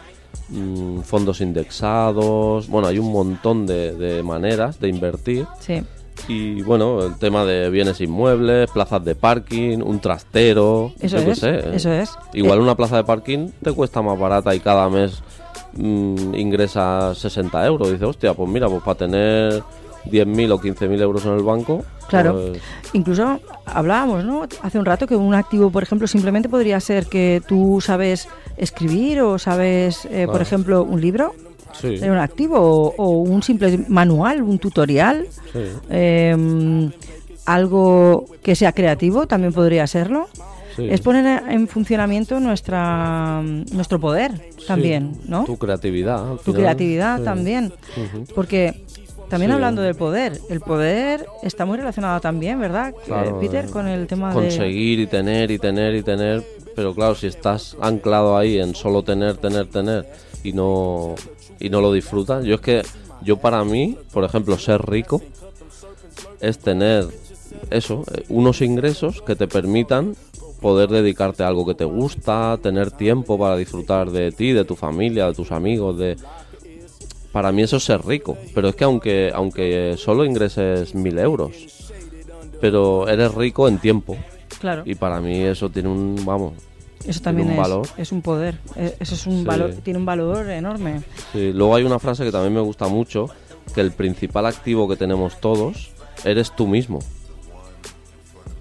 mm, 0.49 0.99
fondos 1.01 1.41
indexados. 1.41 2.67
Bueno, 2.67 2.87
hay 2.87 2.99
un 2.99 3.11
montón 3.11 3.65
de, 3.65 3.93
de 3.93 4.23
maneras 4.23 4.79
de 4.79 4.89
invertir. 4.89 5.45
Sí, 5.59 5.81
Y 6.27 6.61
bueno, 6.61 7.03
el 7.03 7.17
tema 7.17 7.43
de 7.45 7.69
bienes 7.69 7.99
inmuebles, 8.01 8.69
plazas 8.71 9.03
de 9.03 9.15
parking, 9.15 9.79
un 9.79 9.99
trastero. 9.99 10.93
Eso 10.99 11.17
es, 11.17 11.39
sé. 11.39 11.75
eso 11.75 11.91
es. 11.91 12.11
Igual 12.33 12.59
Eh, 12.59 12.61
una 12.61 12.75
plaza 12.75 12.97
de 12.97 13.03
parking 13.03 13.49
te 13.61 13.71
cuesta 13.71 14.01
más 14.01 14.17
barata 14.19 14.53
y 14.55 14.59
cada 14.59 14.89
mes 14.89 15.21
mm, 15.73 16.35
ingresas 16.35 17.17
60 17.17 17.65
euros. 17.65 17.91
Dice, 17.91 18.05
hostia, 18.05 18.33
pues 18.33 18.49
mira, 18.49 18.67
pues 18.67 18.83
para 18.83 18.97
tener 18.97 19.63
10.000 20.05 20.51
o 20.51 20.59
15.000 20.59 21.01
euros 21.01 21.25
en 21.25 21.33
el 21.33 21.43
banco. 21.43 21.83
Claro. 22.07 22.33
pues, 22.33 22.61
Incluso 22.93 23.39
hablábamos, 23.65 24.23
¿no? 24.23 24.43
Hace 24.61 24.77
un 24.77 24.85
rato 24.85 25.07
que 25.07 25.15
un 25.15 25.33
activo, 25.33 25.71
por 25.71 25.83
ejemplo, 25.83 26.07
simplemente 26.07 26.49
podría 26.49 26.79
ser 26.79 27.07
que 27.07 27.41
tú 27.47 27.79
sabes 27.81 28.27
escribir 28.57 29.21
o 29.21 29.37
sabes, 29.39 30.05
eh, 30.05 30.27
por 30.27 30.41
ejemplo, 30.41 30.83
un 30.83 30.99
libro, 31.01 31.33
sí, 31.79 31.99
un 32.03 32.17
activo, 32.17 32.57
o, 32.59 32.93
o 32.97 33.09
un 33.21 33.41
simple 33.43 33.79
manual, 33.87 34.41
un 34.41 34.59
tutorial, 34.59 35.27
sí. 35.51 35.59
eh, 35.89 36.89
algo 37.45 38.25
que 38.41 38.55
sea 38.55 38.71
creativo, 38.71 39.27
también 39.27 39.53
podría 39.53 39.85
serlo. 39.87 40.27
sí. 40.75 40.87
Es 40.89 41.01
poner 41.01 41.43
en 41.49 41.67
funcionamiento 41.67 42.39
nuestra 42.39 43.41
nuestro 43.73 43.99
poder 43.99 44.31
también, 44.67 45.11
¿no? 45.27 45.43
Tu 45.45 45.57
creatividad. 45.57 46.35
tu 46.37 46.51
final, 46.53 46.61
creatividad 46.61 47.21
también. 47.21 47.73
Porque 48.33 48.83
también 49.29 49.51
Sí. 49.51 49.55
hablando 49.55 49.81
del 49.81 49.95
poder, 49.95 50.39
el 50.49 50.59
poder 50.61 51.25
está 51.41 51.65
muy 51.65 51.77
relacionado 51.77 52.19
también, 52.21 52.59
¿verdad, 52.59 52.93
Claro, 53.05 53.39
Peter, 53.39 53.65
eh, 53.65 53.69
con 53.69 53.87
el 53.87 54.05
tema 54.07 54.29
de... 54.29 54.35
Conseguir 54.35 54.99
y 54.99 55.07
tener 55.07 55.49
y 55.51 55.57
tener 55.59 55.95
y 55.95 56.03
tener. 56.03 56.43
Pero 56.75 56.93
claro, 56.93 57.15
si 57.15 57.27
estás 57.27 57.77
anclado 57.79 58.37
ahí 58.37 58.59
en 58.59 58.75
solo 58.75 59.03
tener, 59.03 59.37
tener, 59.37 59.67
tener 59.67 60.07
y 60.43 60.53
no, 60.53 61.15
y 61.59 61.69
no 61.69 61.81
lo 61.81 61.93
disfrutas. 61.93 62.45
Yo 62.45 62.55
es 62.55 62.61
que, 62.61 62.81
yo 63.21 63.37
para 63.37 63.63
mí, 63.63 63.97
por 64.11 64.23
ejemplo, 64.23 64.57
ser 64.57 64.81
rico 64.85 65.21
es 66.39 66.59
tener 66.59 67.07
eso, 67.69 68.03
eh, 68.13 68.23
unos 68.29 68.61
ingresos 68.61 69.21
que 69.21 69.35
te 69.35 69.47
permitan 69.47 70.15
poder 70.59 70.89
dedicarte 70.89 71.43
a 71.43 71.47
algo 71.47 71.65
que 71.65 71.75
te 71.75 71.85
gusta, 71.85 72.57
tener 72.61 72.91
tiempo 72.91 73.37
para 73.37 73.57
disfrutar 73.57 74.11
de 74.11 74.31
ti, 74.31 74.51
de 74.53 74.65
tu 74.65 74.75
familia, 74.75 75.27
de 75.27 75.33
tus 75.33 75.51
amigos, 75.51 75.97
de 75.97 76.15
para 77.31 77.51
mí 77.51 77.63
eso 77.63 77.77
es 77.77 77.83
ser 77.83 78.05
rico, 78.05 78.37
pero 78.53 78.69
es 78.69 78.75
que 78.75 78.83
aunque 78.83 79.31
aunque 79.33 79.95
solo 79.97 80.23
ingreses 80.23 80.93
mil 80.95 81.17
euros, 81.17 81.91
pero 82.61 83.09
eres 83.09 83.33
rico 83.33 83.67
en 83.67 83.79
tiempo 83.79 84.17
Claro, 84.63 84.83
y 84.85 84.95
para 84.95 85.19
mí 85.19 85.41
eso 85.41 85.69
tiene 85.69 85.89
un 85.89 86.15
vamos, 86.25 86.53
eso 87.05 87.19
también 87.19 87.47
un 87.49 87.53
es, 87.55 87.59
valor. 87.59 87.85
es 87.97 88.13
un 88.13 88.21
poder, 88.21 88.57
eh, 88.77 88.95
eso 88.97 89.13
es 89.15 89.27
un 89.27 89.39
Sí. 89.39 89.43
valor, 89.43 89.71
tiene 89.83 89.99
un 89.99 90.05
valor 90.05 90.49
enorme. 90.49 91.01
sí. 91.33 91.51
luego 91.51 91.75
hay 91.75 91.83
una 91.83 91.99
frase 91.99 92.23
que 92.23 92.31
también 92.31 92.53
me 92.53 92.61
gusta 92.61 92.87
mucho, 92.87 93.25
que 93.75 93.81
el 93.81 93.91
principal 93.91 94.45
activo 94.45 94.87
que 94.87 94.95
tenemos 94.95 95.41
todos 95.41 95.91
eres 96.23 96.55
tú 96.55 96.65
mismo. 96.65 96.99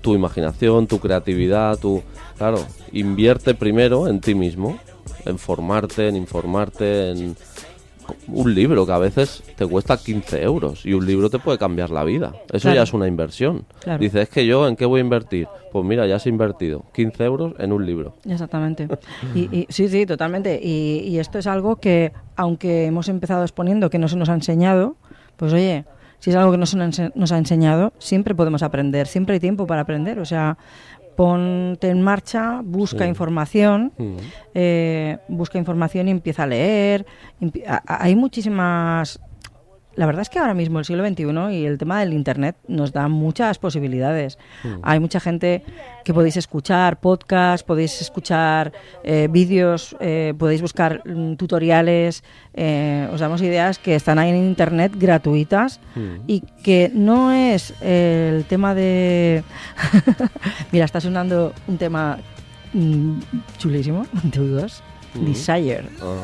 Tu 0.01 0.17
imaginación, 0.17 0.89
tu 0.89 0.99
creatividad, 0.99 1.79
tu 1.79 2.03
claro, 2.37 2.59
invierte 2.91 3.55
primero 3.55 4.09
en 4.09 4.21
ti 4.21 4.35
mismo, 4.35 4.77
en 5.25 5.39
formarte, 5.39 6.09
en 6.09 6.17
informarte, 6.17 7.11
en 7.13 7.37
un 8.29 8.55
libro 8.55 8.85
que 8.87 8.93
a 8.93 8.99
veces 8.99 9.43
te 9.57 9.67
cuesta 9.67 9.97
15 9.97 10.43
euros 10.43 10.85
y 10.87 10.93
un 10.95 11.05
libro 11.07 11.31
te 11.31 11.39
puede 11.39 11.59
cambiar 11.59 11.91
la 11.91 12.05
vida. 12.05 12.33
Eso 12.53 12.63
Claro. 12.63 12.77
ya 12.77 12.83
es 12.83 12.93
una 12.93 13.07
inversión. 13.09 13.65
Claro. 13.81 13.99
Dices, 13.99 14.23
es 14.23 14.29
que 14.29 14.47
yo, 14.47 14.67
¿en 14.69 14.77
qué 14.77 14.87
voy 14.87 15.01
a 15.01 15.05
invertir? 15.05 15.49
Pues 15.73 15.85
mira, 15.85 16.07
ya 16.07 16.17
has 16.17 16.27
invertido 16.27 16.85
15 16.95 17.25
euros 17.25 17.55
en 17.59 17.73
un 17.73 17.85
libro. 17.87 18.15
Exactamente. 18.29 18.89
Y, 19.35 19.41
y- 19.57 19.67
sí, 19.69 19.89
sí, 19.89 20.05
totalmente. 20.07 20.61
Y, 20.63 21.05
y 21.09 21.19
esto 21.19 21.39
es 21.39 21.47
algo 21.47 21.77
que, 21.77 22.13
aunque 22.37 22.87
hemos 22.87 23.09
empezado 23.09 23.43
exponiendo 23.43 23.89
que 23.91 23.99
no 23.99 24.09
se 24.09 24.17
nos 24.17 24.29
ha 24.29 24.35
enseñado, 24.35 24.97
pues 25.37 25.53
oye, 25.53 25.85
si 26.19 26.31
es 26.31 26.37
algo 26.37 26.53
que 26.53 26.59
no 26.59 26.67
se 26.67 26.77
nos, 26.77 27.01
nos 27.17 27.33
ha 27.33 27.39
enseñado, 27.39 27.93
siempre 27.99 28.35
podemos 28.35 28.63
aprender, 28.63 29.07
siempre 29.09 29.35
hay 29.35 29.41
tiempo 29.41 29.67
para 29.67 29.81
aprender. 29.81 30.19
O 30.21 30.25
sea, 30.25 30.57
ponte 31.17 31.89
en 31.89 32.03
marcha, 32.03 32.61
busca 32.65 33.05
Sí. 33.05 33.09
información, 33.11 33.93
Mm. 33.99 34.17
eh, 34.55 35.19
busca 35.29 35.59
información 35.59 36.09
y 36.09 36.11
empieza 36.11 36.45
a 36.45 36.47
leer. 36.47 37.07
Hay 37.87 38.17
muchísimas... 38.17 39.21
La 39.95 40.07
verdad 40.07 40.23
es 40.23 40.31
que 40.31 40.39
ahora 40.39 40.55
mismo 40.55 40.79
el 40.79 40.85
siglo 40.87 41.07
XXI 41.07 41.55
y 41.55 41.67
el 41.67 41.77
tema 41.77 42.01
del 42.01 42.15
Internet 42.15 42.57
nos 42.67 42.93
da 42.93 43.09
muchas 43.09 43.59
posibilidades. 43.59 44.39
Hay 44.83 45.01
mucha 45.01 45.21
gente 45.21 45.63
que 46.05 46.15
podéis 46.15 46.39
escuchar 46.39 46.99
podcasts, 46.99 47.63
podéis 47.63 48.01
escuchar 48.01 48.73
eh, 49.05 49.29
vídeos, 49.31 49.95
eh, 50.01 50.33
podéis 50.39 50.63
buscar 50.63 51.03
mm, 51.07 51.35
tutoriales. 51.35 52.25
eh, 52.55 53.07
os 53.13 53.21
damos 53.21 53.43
ideas 53.43 53.79
que 53.79 53.95
están 53.95 54.19
ahí 54.19 54.31
en 54.31 54.37
Internet 54.37 54.93
gratuitas 54.97 55.79
Mm. 55.95 56.17
y 56.27 56.41
que 56.65 56.91
no 56.95 57.31
es 57.33 57.75
el 57.83 58.45
tema 58.47 58.75
de... 58.75 59.45
Mira, 60.73 60.87
está 60.87 61.01
sonando 61.03 61.53
un 61.69 61.77
tema 61.77 62.19
mm, 62.73 63.19
chulísimo 63.59 64.07
de 64.23 64.41
U2, 64.41 64.81
Mm. 65.15 65.25
Desire. 65.27 65.85
Ah. 66.01 66.17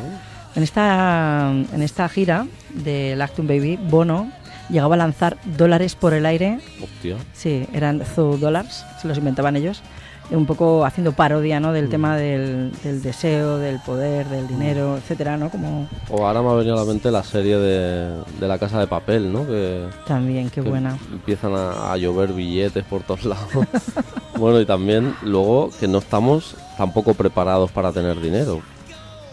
En 0.59 0.65
esta, 0.65 1.53
en 1.73 1.83
esta 1.83 2.09
gira 2.09 2.45
de 2.75 3.15
Lactum 3.15 3.47
Baby, 3.47 3.77
Bono 3.81 4.29
llegaba 4.69 4.97
a 4.97 4.99
lanzar 4.99 5.37
dólares 5.57 5.95
por 5.95 6.13
el 6.15 6.27
aire. 6.27 6.59
Hostia. 6.83 7.15
Sí, 7.33 7.65
eran 7.73 8.01
Zoo 8.05 8.37
Dollars, 8.39 8.85
se 9.01 9.07
los 9.07 9.19
inventaban 9.19 9.55
ellos. 9.55 9.83
un 10.33 10.47
poco 10.47 10.85
haciendo 10.85 11.13
parodia, 11.13 11.59
¿no? 11.61 11.73
Del 11.73 11.87
Mm. 11.87 11.91
tema 11.91 12.17
del, 12.17 12.73
del 12.83 13.01
deseo, 13.03 13.57
del 13.59 13.79
poder, 13.79 14.27
del 14.27 14.47
dinero, 14.49 14.97
etcétera, 14.99 15.37
¿no? 15.39 15.49
Como 15.49 15.89
O 16.11 16.27
ahora 16.27 16.43
me 16.43 16.51
ha 16.51 16.55
venido 16.55 16.75
a 16.75 16.85
la 16.85 16.93
mente 16.93 17.11
la 17.13 17.23
serie 17.23 17.57
de, 17.57 18.21
de 18.41 18.49
la 18.49 18.59
casa 18.59 18.81
de 18.81 18.87
papel, 18.89 19.33
¿no? 19.33 19.47
Que, 19.47 19.87
también, 20.09 20.51
qué 20.51 20.61
que 20.61 20.69
buena. 20.69 20.99
Empiezan 21.13 21.55
a, 21.55 21.93
a 21.93 21.97
llover 21.97 22.33
billetes 22.35 22.85
por 22.85 23.05
todos 23.05 23.25
lados. 23.25 23.49
bueno, 24.39 24.61
y 24.61 24.67
también 24.67 25.15
luego 25.23 25.71
que 25.79 25.87
no 25.89 25.99
estamos 25.99 26.57
tampoco 26.77 27.15
preparados 27.15 27.71
para 27.71 27.93
tener 27.93 28.21
dinero. 28.21 28.61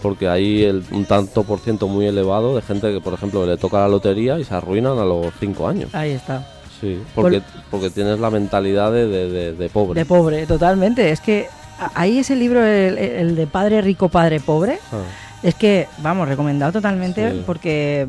Porque 0.05 0.27
hay 0.29 0.61
el- 0.63 0.83
un 0.91 1.05
tanto 1.05 1.43
por 1.43 1.57
ciento 1.59 1.87
muy 1.87 2.05
elevado 2.05 2.55
de 2.55 2.61
gente 2.61 2.93
que, 2.93 3.01
por 3.01 3.13
ejemplo, 3.15 3.43
le 3.47 3.57
toca 3.57 3.79
la 3.79 3.87
lotería 3.87 4.37
y 4.37 4.43
se 4.43 4.53
arruinan 4.53 4.99
a 4.99 5.03
los 5.03 5.33
cinco 5.39 5.67
años. 5.67 5.89
Ahí 5.95 6.11
está. 6.11 6.47
Sí, 6.79 6.99
porque, 7.15 7.41
porque 7.71 7.89
tienes 7.89 8.19
la 8.19 8.29
mentalidad 8.29 8.91
de, 8.91 9.07
de- 9.07 9.29
de- 9.31 9.53
de 9.53 9.69
pobre. 9.69 9.99
De 9.99 10.05
pobre, 10.05 10.45
totalmente. 10.45 11.09
Es 11.09 11.21
que 11.21 11.47
ahí 11.95 12.19
ese 12.19 12.35
libro, 12.35 12.63
el, 12.63 12.97
el 12.99 13.35
de 13.35 13.47
Padre 13.47 13.81
Rico, 13.81 14.07
Padre 14.09 14.39
Pobre, 14.39 14.77
Ah, 14.91 14.97
es 15.41 15.55
que, 15.55 15.87
vamos, 16.03 16.27
recomendado 16.27 16.71
totalmente 16.71 17.31
Sí. 17.31 17.43
porque 17.43 18.07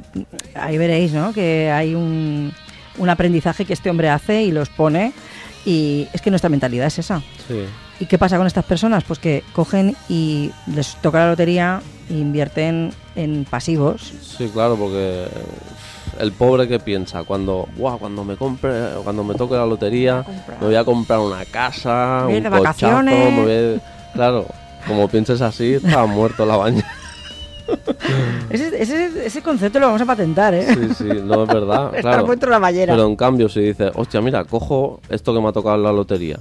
ahí 0.54 0.76
veréis, 0.76 1.12
¿no? 1.12 1.32
Que 1.32 1.70
hay 1.70 1.94
un, 1.94 2.52
un 2.98 3.08
aprendizaje 3.08 3.64
que 3.64 3.72
este 3.72 3.88
hombre 3.88 4.10
hace 4.10 4.42
y 4.42 4.52
los 4.52 4.68
pone 4.68 5.14
y 5.64 6.08
es 6.12 6.20
que 6.20 6.28
nuestra 6.28 6.50
mentalidad 6.50 6.88
es 6.88 6.98
esa. 6.98 7.22
sí. 7.48 7.60
¿Y 7.98 8.06
qué 8.06 8.18
pasa 8.18 8.36
con 8.36 8.46
estas 8.46 8.64
personas? 8.64 9.04
Pues 9.04 9.18
que 9.18 9.42
cogen 9.52 9.96
y 10.08 10.50
les 10.74 10.96
toca 10.96 11.18
la 11.20 11.30
lotería 11.30 11.80
e 12.10 12.14
invierten 12.14 12.92
en 13.14 13.44
pasivos. 13.48 14.12
Sí, 14.20 14.50
claro, 14.52 14.76
porque 14.76 15.26
el 16.20 16.32
pobre 16.32 16.68
que 16.68 16.78
piensa 16.78 17.24
cuando, 17.24 17.66
"Buah, 17.76 17.96
cuando 17.96 18.22
me 18.24 18.36
compre, 18.36 18.70
cuando 19.02 19.24
me 19.24 19.34
toque 19.34 19.54
la 19.54 19.64
lotería, 19.66 20.24
me 20.60 20.66
voy 20.66 20.76
a 20.76 20.84
comprar 20.84 21.20
una 21.20 21.44
casa, 21.46 22.22
Voy 22.24 22.34
a 22.34 22.36
ir 22.36 22.46
un 22.46 22.52
de 22.52 22.58
cochazo, 22.58 22.86
vacaciones". 22.86 23.32
me 23.34 23.42
voy 23.42 23.76
a- 23.80 24.12
claro, 24.12 24.46
como 24.86 25.08
pienses 25.08 25.40
así, 25.40 25.74
está 25.74 26.04
muerto 26.04 26.44
la 26.44 26.56
baña. 26.56 26.84
Ese, 28.50 28.80
ese, 28.80 29.26
ese 29.26 29.42
concepto 29.42 29.80
lo 29.80 29.86
vamos 29.86 30.00
a 30.00 30.04
patentar, 30.06 30.54
¿eh? 30.54 30.66
Sí, 30.72 30.94
sí, 30.96 31.04
no 31.24 31.42
es 31.42 31.48
verdad, 31.48 31.90
claro. 32.00 32.24
muerto 32.26 32.46
en 32.46 32.52
la 32.52 32.58
ballera. 32.60 32.92
Pero 32.94 33.06
en 33.08 33.16
cambio, 33.16 33.48
si 33.48 33.60
dices, 33.60 33.90
hostia, 33.96 34.20
mira, 34.20 34.44
cojo 34.44 35.00
esto 35.08 35.34
que 35.34 35.40
me 35.40 35.48
ha 35.48 35.52
tocado 35.52 35.74
en 35.74 35.82
la 35.82 35.90
lotería, 35.92 36.38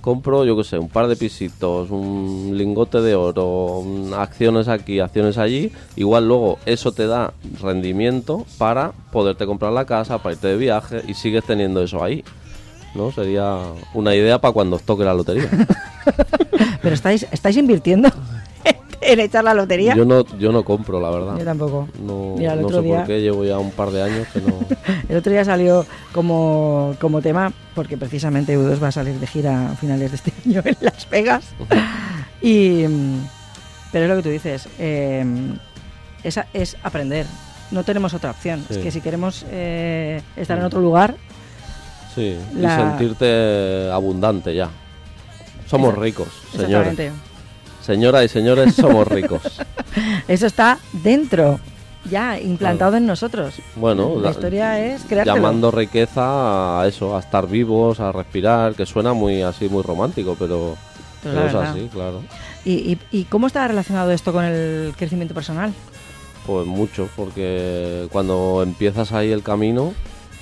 compro, 0.00 0.44
yo 0.44 0.56
qué 0.56 0.64
sé, 0.64 0.78
un 0.78 0.88
par 0.88 1.08
de 1.08 1.16
pisitos, 1.16 1.90
un 1.90 2.52
lingote 2.54 3.00
de 3.00 3.14
oro, 3.14 3.84
acciones 4.16 4.68
aquí, 4.68 5.00
acciones 5.00 5.38
allí, 5.38 5.72
igual 5.96 6.28
luego 6.28 6.58
eso 6.66 6.92
te 6.92 7.06
da 7.06 7.32
rendimiento 7.60 8.46
para 8.58 8.92
poderte 9.12 9.46
comprar 9.46 9.72
la 9.72 9.84
casa, 9.84 10.18
para 10.18 10.34
irte 10.34 10.48
de 10.48 10.56
viaje 10.56 11.02
y 11.06 11.14
sigues 11.14 11.44
teniendo 11.44 11.82
eso 11.82 12.02
ahí. 12.02 12.24
¿No? 12.94 13.12
Sería 13.12 13.58
una 13.92 14.14
idea 14.14 14.40
para 14.40 14.52
cuando 14.52 14.76
os 14.76 14.82
toque 14.82 15.04
la 15.04 15.12
lotería. 15.12 15.50
Pero 16.82 16.94
estáis, 16.94 17.26
estáis 17.30 17.56
invirtiendo 17.58 18.08
en 19.12 19.20
echar 19.20 19.44
la 19.44 19.54
lotería. 19.54 19.94
Yo 19.94 20.04
no, 20.04 20.24
yo 20.38 20.52
no 20.52 20.62
compro, 20.64 21.00
la 21.00 21.10
verdad. 21.10 21.36
Yo 21.38 21.44
tampoco. 21.44 21.88
No, 22.02 22.34
Mira, 22.36 22.54
el 22.54 22.60
no 22.60 22.66
otro 22.66 22.80
sé 22.80 22.86
día- 22.86 22.96
por 22.98 23.06
qué, 23.06 23.20
llevo 23.20 23.44
ya 23.44 23.58
un 23.58 23.70
par 23.70 23.90
de 23.90 24.02
años 24.02 24.26
que 24.32 24.40
no... 24.40 24.58
El 25.08 25.16
otro 25.16 25.32
día 25.32 25.44
salió 25.44 25.86
como, 26.12 26.94
como 27.00 27.22
tema, 27.22 27.52
porque 27.74 27.96
precisamente 27.96 28.56
U2 28.58 28.82
va 28.82 28.88
a 28.88 28.92
salir 28.92 29.14
de 29.20 29.26
gira 29.26 29.70
a 29.70 29.74
finales 29.76 30.10
de 30.10 30.16
este 30.16 30.32
año 30.46 30.62
en 30.64 30.76
Las 30.80 31.08
Vegas. 31.10 31.44
y, 32.42 32.84
pero 33.92 34.04
es 34.04 34.10
lo 34.10 34.16
que 34.16 34.22
tú 34.22 34.28
dices, 34.30 34.68
eh, 34.78 35.24
esa 36.22 36.46
es 36.52 36.76
aprender. 36.82 37.26
No 37.70 37.84
tenemos 37.84 38.14
otra 38.14 38.30
opción. 38.30 38.64
Es 38.70 38.78
que 38.78 38.90
si 38.90 39.00
queremos 39.00 39.44
eh, 39.50 40.22
estar 40.36 40.58
en 40.58 40.64
otro 40.64 40.80
lugar, 40.80 41.14
Sí, 42.14 42.36
La- 42.56 42.74
y 42.74 42.78
sentirte 42.98 43.90
abundante 43.92 44.52
ya. 44.54 44.70
Somos 45.68 45.96
ricos, 45.96 46.26
señores. 46.50 46.88
exactamente. 46.92 47.12
Señoras 47.88 48.22
y 48.26 48.28
señores, 48.28 48.74
somos 48.74 49.08
ricos. 49.08 49.40
Eso 50.28 50.44
está 50.46 50.78
dentro, 50.92 51.58
ya 52.10 52.38
implantado 52.38 52.98
en 52.98 53.06
nosotros. 53.06 53.54
Bueno, 53.76 54.12
la 54.16 54.20
la- 54.24 54.30
historia 54.32 54.78
es 54.86 55.04
creártelo. 55.04 55.36
llamando 55.36 55.70
riqueza 55.70 56.82
a 56.82 56.86
eso, 56.86 57.16
a 57.16 57.20
estar 57.20 57.48
vivos, 57.48 57.98
a 58.00 58.12
respirar, 58.12 58.74
que 58.74 58.84
suena 58.84 59.14
muy 59.14 59.40
así, 59.40 59.70
muy 59.70 59.82
romántico, 59.82 60.36
pero, 60.38 60.76
Pues 61.22 61.34
pero 61.34 61.46
es 61.48 61.54
así, 61.54 61.88
claro. 61.90 62.20
¿Y, 62.62 62.72
y, 62.72 62.98
y 63.10 63.24
cómo 63.24 63.46
está 63.46 63.66
relacionado 63.66 64.10
esto 64.10 64.34
con 64.34 64.44
el 64.44 64.92
crecimiento 64.94 65.32
personal? 65.32 65.72
Pues 66.46 66.66
mucho, 66.66 67.08
porque 67.16 68.06
cuando 68.12 68.60
empiezas 68.62 69.12
ahí 69.12 69.32
el 69.32 69.42
camino, 69.42 69.94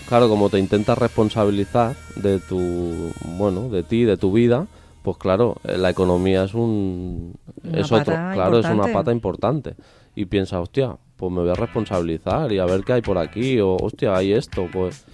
claro, 0.09 0.29
como 0.29 0.51
te 0.51 0.59
intentas 0.59 0.99
responsabilizar 0.99 1.95
de 2.17 2.41
tu, 2.41 3.13
bueno, 3.25 3.69
de 3.69 3.85
ti, 3.85 4.03
de 4.03 4.17
tu 4.17 4.33
vida, 4.33 4.67
pues 5.07 5.19
claro, 5.19 5.55
eh, 5.63 5.79
la 5.79 5.91
economía 5.91 6.43
es 6.43 6.53
un, 6.53 7.33
Una 7.63 7.79
es 7.81 7.93
otro, 7.93 8.13
claro, 8.33 8.59
es 8.59 8.67
una 8.67 8.93
pata 8.93 9.13
importante. 9.13 9.77
Y 10.17 10.25
piensas, 10.25 10.59
hostia, 10.61 10.97
pues 11.17 11.31
me 11.31 11.43
voy 11.43 11.51
a 11.51 11.55
responsabilizar 11.55 12.51
y 12.51 12.59
a 12.59 12.65
ver 12.65 12.83
qué 12.83 12.95
hay 12.95 13.03
por 13.03 13.17
aquí, 13.17 13.61
o 13.61 13.77
hostia, 13.77 14.17
hay 14.17 14.33
esto, 14.33 14.67
pues 14.73 15.05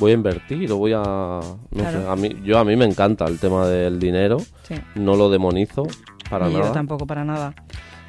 voy 0.00 0.12
a 0.12 0.14
invertir, 0.14 0.72
o 0.72 0.78
voy 0.78 0.94
a, 0.94 1.02
no 1.02 1.68
Claro. 1.70 2.00
sé, 2.00 2.08
a 2.08 2.16
mí, 2.16 2.30
yo 2.44 2.58
a 2.58 2.64
mí 2.64 2.76
me 2.76 2.86
encanta 2.86 3.26
el 3.26 3.38
tema 3.38 3.66
del 3.66 3.98
dinero, 3.98 4.38
Sí. 4.62 4.74
no 4.94 5.16
lo 5.16 5.28
demonizo 5.28 5.82
para 6.30 6.46
Ni 6.48 6.54
yo 6.54 6.60
nada 6.60 6.72
tampoco 6.72 7.06
para 7.06 7.22
nada. 7.22 7.54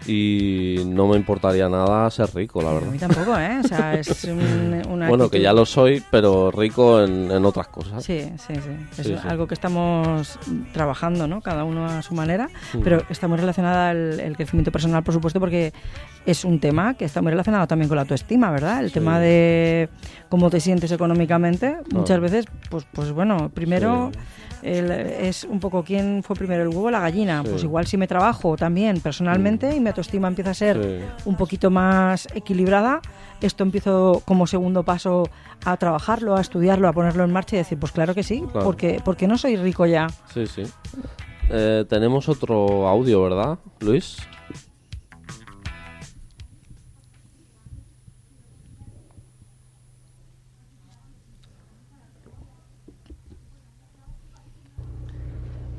Y 0.07 0.83
no 0.85 1.07
me 1.07 1.17
importaría 1.17 1.67
nada 1.69 2.09
ser 2.09 2.33
rico, 2.33 2.61
la 2.61 2.69
A 2.71 2.73
verdad. 2.75 2.89
mí 2.91 2.97
tampoco, 2.97 3.37
¿eh? 3.37 3.59
O 3.63 3.67
sea, 3.67 3.93
es 3.93 4.23
un- 4.25 4.81
una 4.89 5.09
Bueno, 5.09 5.29
que 5.29 5.41
ya 5.41 5.53
lo 5.53 5.65
soy, 5.65 6.01
pero 6.09 6.49
rico 6.51 7.01
en, 7.03 7.29
en 7.31 7.45
otras 7.45 7.67
cosas. 7.67 8.03
Sí, 8.03 8.21
sí, 8.37 8.53
sí. 8.55 8.69
Es 8.99 9.07
Sí, 9.07 9.15
sí. 9.21 9.27
algo 9.27 9.47
que 9.47 9.53
estamos 9.53 10.39
trabajando, 10.73 11.27
¿no? 11.27 11.41
Cada 11.41 11.63
uno 11.63 11.85
a 11.85 12.01
su 12.01 12.13
manera, 12.13 12.49
Mm. 12.73 12.79
pero 12.83 13.03
está 13.09 13.27
muy 13.27 13.37
relacionada 13.37 13.91
el, 13.91 14.19
el 14.19 14.35
crecimiento 14.35 14.71
personal, 14.71 15.03
por 15.03 15.13
supuesto, 15.13 15.39
porque 15.39 15.73
es 16.27 16.43
un 16.45 16.59
tema 16.59 16.93
que 16.95 17.05
está 17.05 17.21
muy 17.21 17.31
relacionado 17.31 17.65
también 17.67 17.87
con 17.87 17.95
la 17.95 18.01
autoestima, 18.01 18.51
¿verdad? 18.51 18.81
El 18.81 18.89
Sí. 18.89 18.93
tema 18.95 19.19
de 19.19 19.89
cómo 20.29 20.49
te 20.49 20.59
sientes 20.59 20.91
económicamente. 20.91 21.77
Muchas 21.93 22.19
veces, 22.19 22.45
pues, 22.69 22.85
pues 22.93 23.11
bueno, 23.13 23.49
primero 23.53 24.11
Sí. 24.13 24.19
el- 24.63 24.91
es 24.91 25.45
un 25.45 25.59
poco 25.61 25.83
quién 25.83 26.21
fue 26.23 26.35
primero, 26.35 26.63
el 26.63 26.67
huevo 26.69 26.83
o 26.87 26.91
la 26.91 26.99
gallina. 26.99 27.41
Sí. 27.43 27.49
Pues 27.51 27.63
igual 27.63 27.87
si 27.87 27.95
me 27.95 28.07
trabajo 28.07 28.57
también 28.57 28.99
personalmente 28.99 29.73
y 29.75 29.79
mi 29.79 29.87
autoestima 29.87 30.27
empieza 30.27 30.51
a 30.51 30.53
ser 30.53 31.05
un 31.25 31.35
poquito 31.37 31.69
más 31.71 32.27
equilibrada, 32.35 32.99
esto 33.39 33.63
empiezo 33.63 34.21
como 34.25 34.47
segundo 34.47 34.83
paso 34.83 35.29
a 35.63 35.77
trabajarlo, 35.77 36.35
a 36.35 36.41
estudiarlo, 36.41 36.89
a 36.89 36.93
ponerlo 36.93 37.23
en 37.23 37.31
marcha 37.31 37.55
y 37.55 37.59
decir, 37.59 37.77
pues 37.79 37.91
claro 37.93 38.13
que 38.13 38.23
sí, 38.23 38.41
Claro. 38.51 38.65
porque, 38.65 38.99
porque 39.05 39.27
no 39.27 39.37
soy 39.37 39.55
rico 39.55 39.85
ya. 39.85 40.07
Sí, 40.33 40.45
sí. 40.45 40.63
Eh, 41.49 41.85
tenemos 41.87 42.27
otro 42.27 42.87
audio, 42.89 43.23
¿verdad, 43.23 43.59
Luis? 43.79 44.17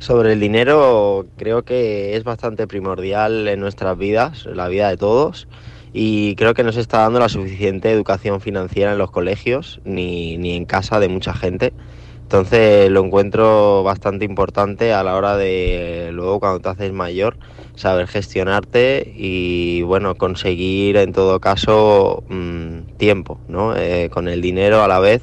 Sobre 0.08 0.32
el 0.32 0.40
dinero, 0.40 1.26
creo 1.36 1.64
que 1.64 2.16
es 2.16 2.24
bastante 2.24 2.66
primordial 2.66 3.46
en 3.46 3.60
nuestras 3.60 3.98
vidas, 3.98 4.46
en 4.46 4.56
la 4.56 4.66
vida 4.66 4.88
de 4.88 4.96
todos, 4.96 5.48
y 5.92 6.34
creo 6.36 6.54
que 6.54 6.64
no 6.64 6.72
se 6.72 6.80
está 6.80 7.00
dando 7.00 7.18
la 7.18 7.28
suficiente 7.28 7.90
educación 7.90 8.40
financiera 8.40 8.92
en 8.92 8.96
los 8.96 9.10
colegios 9.10 9.82
ni, 9.84 10.38
ni 10.38 10.56
en 10.56 10.64
casa 10.64 10.98
de 10.98 11.10
mucha 11.10 11.34
gente. 11.34 11.74
Entonces 12.22 12.90
lo 12.90 13.04
encuentro 13.04 13.82
bastante 13.82 14.24
importante 14.24 14.94
a 14.94 15.02
la 15.02 15.14
hora 15.14 15.36
de 15.36 16.08
luego 16.14 16.40
cuando 16.40 16.60
te 16.60 16.70
haces 16.70 16.92
mayor 16.94 17.36
saber 17.74 18.06
gestionarte 18.06 19.12
y 19.14 19.82
bueno 19.82 20.14
conseguir 20.14 20.96
en 20.96 21.12
todo 21.12 21.38
caso 21.38 22.24
mm, 22.30 22.96
tiempo, 22.96 23.40
¿no? 23.46 23.76
Eh, 23.76 24.08
con 24.10 24.28
el 24.28 24.40
dinero 24.40 24.82
a 24.82 24.88
la 24.88 25.00
vez 25.00 25.20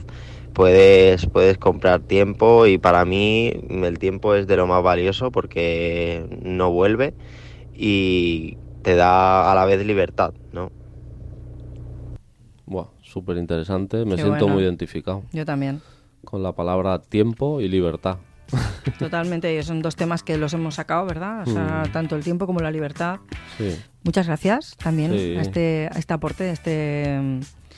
puedes, 0.55 1.27
puedes 1.27 1.57
comprar 1.59 1.99
tiempo 2.01 2.65
y 2.65 2.77
para 2.79 3.05
mí 3.05 3.51
el 3.69 3.99
tiempo 3.99 4.33
es 4.33 4.47
de 4.47 4.55
lo 4.57 4.65
más 4.65 4.81
valioso 4.81 5.29
porque 5.31 6.25
no 6.41 6.71
vuelve 6.71 7.13
y 7.75 8.57
te 8.81 8.95
da 8.95 9.51
a 9.51 9.55
la 9.55 9.65
vez 9.65 9.85
libertad, 9.85 10.33
¿no? 10.53 10.71
Buah, 12.65 12.87
súper 13.03 13.37
interesante. 13.37 14.05
Me 14.05 14.15
Qué 14.15 14.23
siento 14.23 14.45
bueno. 14.45 14.53
muy 14.55 14.63
identificado 14.63 15.23
Yo 15.33 15.45
también. 15.45 15.81
con 16.23 16.41
la 16.41 16.53
palabra 16.53 16.99
tiempo 16.99 17.61
y 17.61 17.67
libertad. 17.67 18.17
Totalmente, 18.99 19.61
son 19.63 19.81
dos 19.81 19.95
temas 19.95 20.23
que 20.23 20.37
los 20.37 20.53
hemos 20.53 20.75
sacado, 20.75 21.05
¿verdad? 21.05 21.41
O 21.47 21.51
sea, 21.51 21.83
Mm. 21.87 21.91
tanto 21.91 22.15
el 22.15 22.23
tiempo 22.23 22.45
como 22.45 22.59
la 22.61 22.71
libertad. 22.71 23.17
Sí, 23.57 23.75
Muchas 24.03 24.27
gracias 24.27 24.77
también 24.77 25.11
Sí. 25.17 25.35
a, 25.35 25.41
este, 25.41 25.89
a 25.91 25.97
este 25.97 26.13
aporte, 26.13 26.43
a 26.49 26.51
este, 26.53 27.19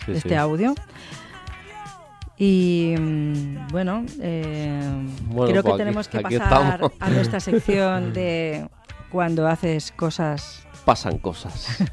sí, 0.05 0.11
este 0.11 0.29
sí. 0.29 0.35
audio. 0.35 0.75
Y 2.37 2.93
mm, 2.99 3.67
bueno, 3.71 4.05
eh, 4.21 4.79
Bueno, 5.29 5.51
creo 5.51 5.63
que 5.63 5.69
pues 5.69 5.73
aquí- 5.73 5.77
tenemos 5.77 6.07
que 6.07 6.17
aquí 6.19 6.37
pasar 6.37 6.73
estamos. 6.83 6.91
a 6.99 7.09
nuestra 7.09 7.39
sección 7.39 8.13
de 8.13 8.69
cuando 9.11 9.47
haces 9.47 9.91
cosas. 9.91 10.65
Pasan 10.85 11.17
cosas. 11.17 11.67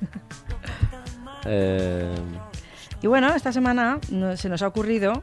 Eh, 1.46 2.14
Y 3.02 3.06
bueno, 3.06 3.34
esta 3.34 3.52
semana 3.52 3.98
se 4.36 4.48
nos 4.48 4.62
ha 4.62 4.66
ocurrido 4.68 5.22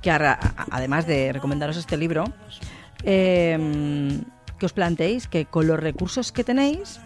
que, 0.00 0.10
además 0.10 1.06
de 1.06 1.34
recomendaros 1.34 1.76
este 1.76 1.98
libro, 1.98 2.24
eh, 3.04 4.18
que 4.58 4.64
os 4.64 4.72
planteéis 4.72 5.28
que 5.28 5.44
con 5.44 5.66
los 5.66 5.78
recursos 5.78 6.32
que 6.32 6.44
tenéis, 6.44 6.98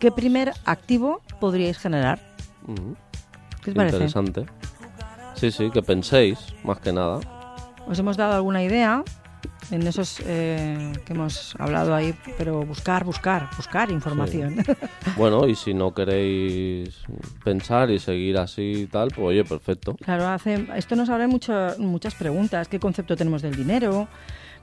¿qué 0.00 0.10
primer 0.10 0.52
activo 0.64 1.22
podríais 1.38 1.78
generar? 1.78 2.18
Ujú. 2.66 2.96
¿Qué 3.62 3.70
os 3.70 3.76
parece? 3.76 3.96
Interesante. 3.96 4.46
Sí, 5.34 5.50
sí, 5.50 5.70
que 5.70 5.82
penséis, 5.82 6.38
más 6.62 6.78
que 6.80 6.92
nada. 6.92 7.20
Os 7.86 7.98
hemos 7.98 8.16
dado 8.16 8.34
alguna 8.34 8.62
idea 8.62 9.02
en 9.70 9.86
esos 9.86 10.20
eh, 10.24 10.92
que 11.04 11.12
hemos 11.12 11.54
hablado 11.58 11.94
ahí, 11.94 12.14
pero 12.38 12.64
buscar, 12.64 13.04
buscar, 13.04 13.48
buscar 13.56 13.90
información. 13.90 14.56
Bueno, 15.16 15.46
y 15.46 15.54
si 15.54 15.74
no 15.74 15.92
queréis 15.94 17.00
pensar 17.44 17.90
y 17.90 17.98
seguir 17.98 18.38
así 18.38 18.72
y 18.82 18.86
tal, 18.86 19.08
pues 19.08 19.26
oye, 19.26 19.44
perfecto. 19.44 19.94
Claro, 19.96 20.26
hace, 20.26 20.66
esto 20.76 20.96
nos 20.96 21.08
abre 21.08 21.26
mucho, 21.26 21.52
muchas 21.78 22.14
preguntas. 22.14 22.68
¿Qué 22.68 22.80
concepto 22.80 23.16
tenemos 23.16 23.42
del 23.42 23.54
dinero? 23.54 24.08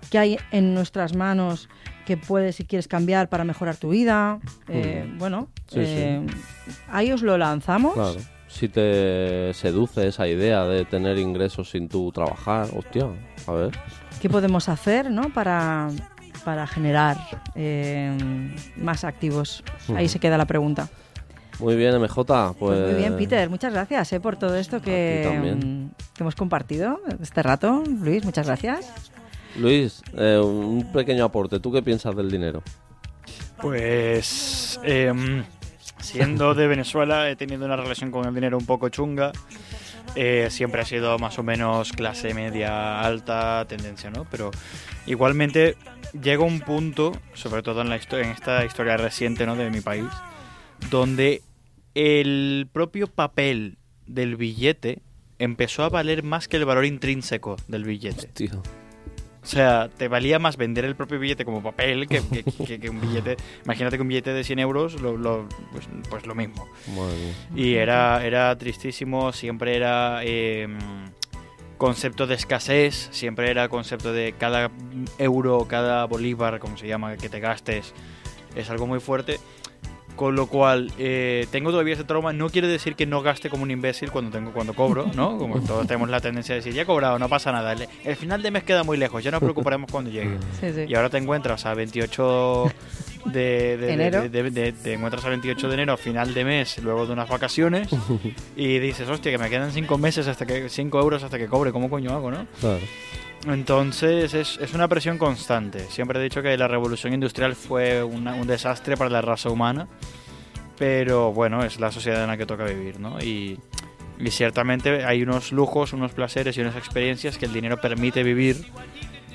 ¿Qué 0.10 0.18
hay 0.18 0.38
en 0.52 0.74
nuestras 0.74 1.16
manos 1.16 1.70
que 2.06 2.18
puedes, 2.18 2.56
si 2.56 2.66
quieres, 2.66 2.88
cambiar 2.88 3.30
para 3.30 3.44
mejorar 3.44 3.78
tu 3.78 3.90
vida? 3.90 4.40
Eh, 4.68 5.08
Bueno, 5.18 5.48
Sí, 5.68 5.80
eh, 5.80 6.26
ahí 6.90 7.12
os 7.12 7.22
lo 7.22 7.38
lanzamos. 7.38 7.94
Claro. 7.94 8.20
Si 8.52 8.68
te 8.68 9.54
seduce 9.54 10.08
esa 10.08 10.28
idea 10.28 10.66
de 10.66 10.86
tener 10.86 11.18
ingresos 11.18 11.72
sin 11.72 11.88
tú 11.88 12.12
trabajar, 12.12 12.68
hostia, 12.76 13.08
a 13.48 13.52
ver. 13.54 13.72
¿Qué 14.22 14.30
podemos 14.30 14.70
hacer 14.70 15.10
¿no? 15.10 15.34
para, 15.34 15.90
para 16.44 16.68
generar 16.68 17.18
eh, 17.56 18.16
más 18.76 19.04
activos? 19.04 19.64
Ahí 19.96 20.10
se 20.10 20.20
queda 20.20 20.38
la 20.38 20.46
pregunta. 20.46 20.90
Muy 21.60 21.76
bien, 21.76 22.00
MJ, 22.00 22.16
pues... 22.26 22.56
Pues 22.60 22.92
muy 22.92 22.96
bien, 22.96 23.18
Peter, 23.18 23.50
muchas 23.50 23.74
gracias 23.74 24.14
eh, 24.14 24.20
por 24.20 24.36
todo 24.36 24.56
esto 24.56 24.82
que, 24.82 25.56
mm, 25.58 26.14
que 26.14 26.24
hemos 26.24 26.36
compartido 26.36 27.00
este 27.22 27.42
rato. 27.42 27.84
Luis, 28.02 28.26
muchas 28.26 28.48
gracias. 28.48 29.12
Luis, 29.58 30.04
eh, 30.18 30.40
un 30.44 30.92
pequeño 30.92 31.26
aporte. 31.26 31.60
¿Tú 31.60 31.72
qué 31.72 31.82
piensas 31.82 32.16
del 32.16 32.30
dinero? 32.30 32.62
Pues 33.62 34.80
em, 34.84 35.44
siendo 36.02 36.54
de 36.54 36.68
Venezuela 36.68 37.30
he 37.30 37.36
tenido 37.36 37.66
una 37.66 37.76
relación 37.76 38.12
con 38.12 38.26
el 38.28 38.34
dinero 38.34 38.58
un 38.58 38.66
poco 38.66 38.90
chunga. 38.90 39.32
Eh, 40.16 40.48
siempre 40.50 40.82
ha 40.82 40.86
sido 40.86 41.18
más 41.20 41.40
o 41.40 41.44
menos 41.44 41.94
clase 41.94 42.34
media 42.34 43.02
alta 43.02 43.66
tendencia, 43.68 44.10
¿no? 44.10 44.26
Pero 44.30 44.52
igualmente 45.06 45.78
llega 46.22 46.44
un 46.44 46.60
punto, 46.60 47.14
sobre 47.34 47.64
todo 47.64 47.82
en, 47.82 47.90
la 47.90 47.96
en 47.96 48.30
esta 48.30 48.66
historia 48.66 48.98
reciente 48.98 49.46
¿no? 49.46 49.56
de 49.56 49.70
mi 49.70 49.82
país, 49.82 50.10
donde 50.90 51.42
el 51.96 52.68
propio 52.72 53.08
papel 53.08 53.78
del 54.08 54.36
billete 54.36 55.02
empezó 55.40 55.84
a 55.84 55.90
valer 55.90 56.24
más 56.24 56.48
que 56.48 56.58
el 56.58 56.66
valor 56.66 56.86
intrínseco 56.86 57.56
del 57.68 57.84
billete. 57.84 58.28
Tío. 58.28 58.62
O 59.44 59.46
sea, 59.46 59.90
te 59.90 60.08
valía 60.08 60.38
más 60.38 60.56
vender 60.56 60.86
el 60.86 60.96
propio 60.96 61.18
billete 61.20 61.46
como 61.46 61.64
papel 61.64 62.08
que, 62.08 62.22
que- 62.22 62.44
que- 62.44 62.80
que 62.80 62.90
un 62.90 63.02
billete. 63.02 63.38
Imagínate 63.66 63.96
que 63.98 64.02
un 64.04 64.08
billete 64.08 64.34
de 64.34 64.44
100 64.44 64.60
euros, 64.60 65.02
lo, 65.02 65.18
lo- 65.18 65.48
pues, 65.72 65.88
pues 66.10 66.26
lo 66.28 66.36
mismo. 66.36 66.68
Y 67.56 67.74
era, 67.76 68.24
era 68.26 68.56
tristísimo, 68.58 69.34
siempre 69.34 69.76
era 69.76 70.20
eh, 70.24 70.68
concepto 71.78 72.28
de 72.28 72.36
escasez, 72.36 73.10
siempre 73.12 73.50
era 73.50 73.68
concepto 73.68 74.14
de 74.14 74.34
cada 74.38 74.70
euro, 75.18 75.66
cada 75.68 76.06
bolívar, 76.06 76.60
como 76.60 76.78
se 76.78 76.88
llama, 76.88 77.18
que 77.18 77.28
te 77.30 77.40
gastes, 77.40 77.94
es 78.56 78.70
algo 78.70 78.86
muy 78.86 79.00
fuerte. 79.00 79.40
Con 80.16 80.36
lo 80.36 80.46
cual, 80.48 80.92
eh, 81.00 81.48
tengo 81.52 81.72
todavía 81.72 81.96
ese 81.96 82.04
trauma. 82.04 82.32
No 82.32 82.50
quiere 82.50 82.68
decir 82.68 82.96
que 82.96 83.06
no 83.08 83.22
gaste 83.24 83.50
como 83.50 83.64
un 83.64 83.72
imbécil 83.72 84.12
cuando 84.12 84.30
tengo 84.30 84.52
cuando 84.52 84.74
cobro, 84.74 85.10
¿no? 85.16 85.38
Como 85.38 85.60
todos 85.66 85.88
tenemos 85.88 86.10
la 86.10 86.20
tendencia 86.20 86.54
de 86.54 86.60
decir, 86.62 86.74
ya 86.74 86.84
he 86.84 86.86
cobrado, 86.86 87.18
no 87.18 87.28
pasa 87.30 87.52
nada. 87.52 87.74
El, 87.74 87.88
el 88.04 88.16
final 88.16 88.42
de 88.44 88.52
mes 88.52 88.64
queda 88.64 88.84
muy 88.84 88.98
lejos, 88.98 89.24
ya 89.24 89.32
nos 89.32 89.40
preocuparemos 89.40 89.90
cuando 89.92 90.12
llegue. 90.12 90.38
Sí, 90.60 90.68
sí. 90.74 90.86
Y 90.88 90.94
ahora 90.96 91.10
te 91.10 91.18
encuentras 91.18 91.66
a 91.66 91.74
28 91.74 92.72
de, 93.26 93.32
de- 93.40 93.78
de- 93.78 93.94
Enero. 93.94 94.22
de- 94.22 94.30
de- 94.30 94.52
de- 94.52 94.72
te 94.74 94.94
encuentras 94.94 95.26
a 95.26 95.30
28 95.30 95.68
de 95.68 95.74
enero, 95.74 95.98
final 95.98 96.34
de 96.34 96.46
mes, 96.46 96.78
luego 96.84 97.08
de 97.08 97.14
unas 97.14 97.30
vacaciones, 97.30 97.90
y 98.56 98.80
dices, 98.80 99.10
hostia, 99.10 99.32
que 99.32 99.38
me 99.38 99.50
quedan 99.50 99.72
5 99.72 99.98
meses 99.98 100.28
hasta 100.28 100.46
que 100.46 100.70
5 100.70 101.00
euros 101.00 101.24
hasta 101.24 101.38
que 101.40 101.48
cobre, 101.48 101.72
¿cómo 101.72 101.90
coño 101.90 102.12
hago, 102.12 102.30
no? 102.32 102.46
Claro. 102.60 102.80
Entonces 103.48 104.34
es, 104.34 104.58
es 104.62 104.74
una 104.74 104.88
presión 104.88 105.18
constante. 105.18 105.80
Siempre 105.90 106.20
he 106.20 106.24
dicho 106.24 106.42
que 106.42 106.56
la 106.58 106.68
revolución 106.68 107.14
industrial 107.14 107.56
fue 107.56 108.04
una- 108.04 108.36
un 108.36 108.46
desastre 108.48 108.96
para 108.98 109.10
la 109.10 109.22
raza 109.22 109.50
humana, 109.50 109.88
pero 110.78 111.32
bueno, 111.34 111.64
es 111.64 111.80
la 111.80 111.92
sociedad 111.92 112.22
en 112.22 112.28
la 112.30 112.38
que 112.38 112.46
toca 112.46 112.66
vivir, 112.66 113.00
¿no? 113.00 113.20
Y, 113.20 113.60
y 114.20 114.30
ciertamente 114.32 115.04
hay 115.06 115.24
unos 115.24 115.52
lujos, 115.52 115.94
unos 115.94 116.12
placeres 116.12 116.56
y 116.58 116.62
unas 116.62 116.76
experiencias 116.76 117.38
que 117.38 117.46
el 117.46 117.54
dinero 117.54 117.82
permite 117.82 118.24
vivir 118.24 118.66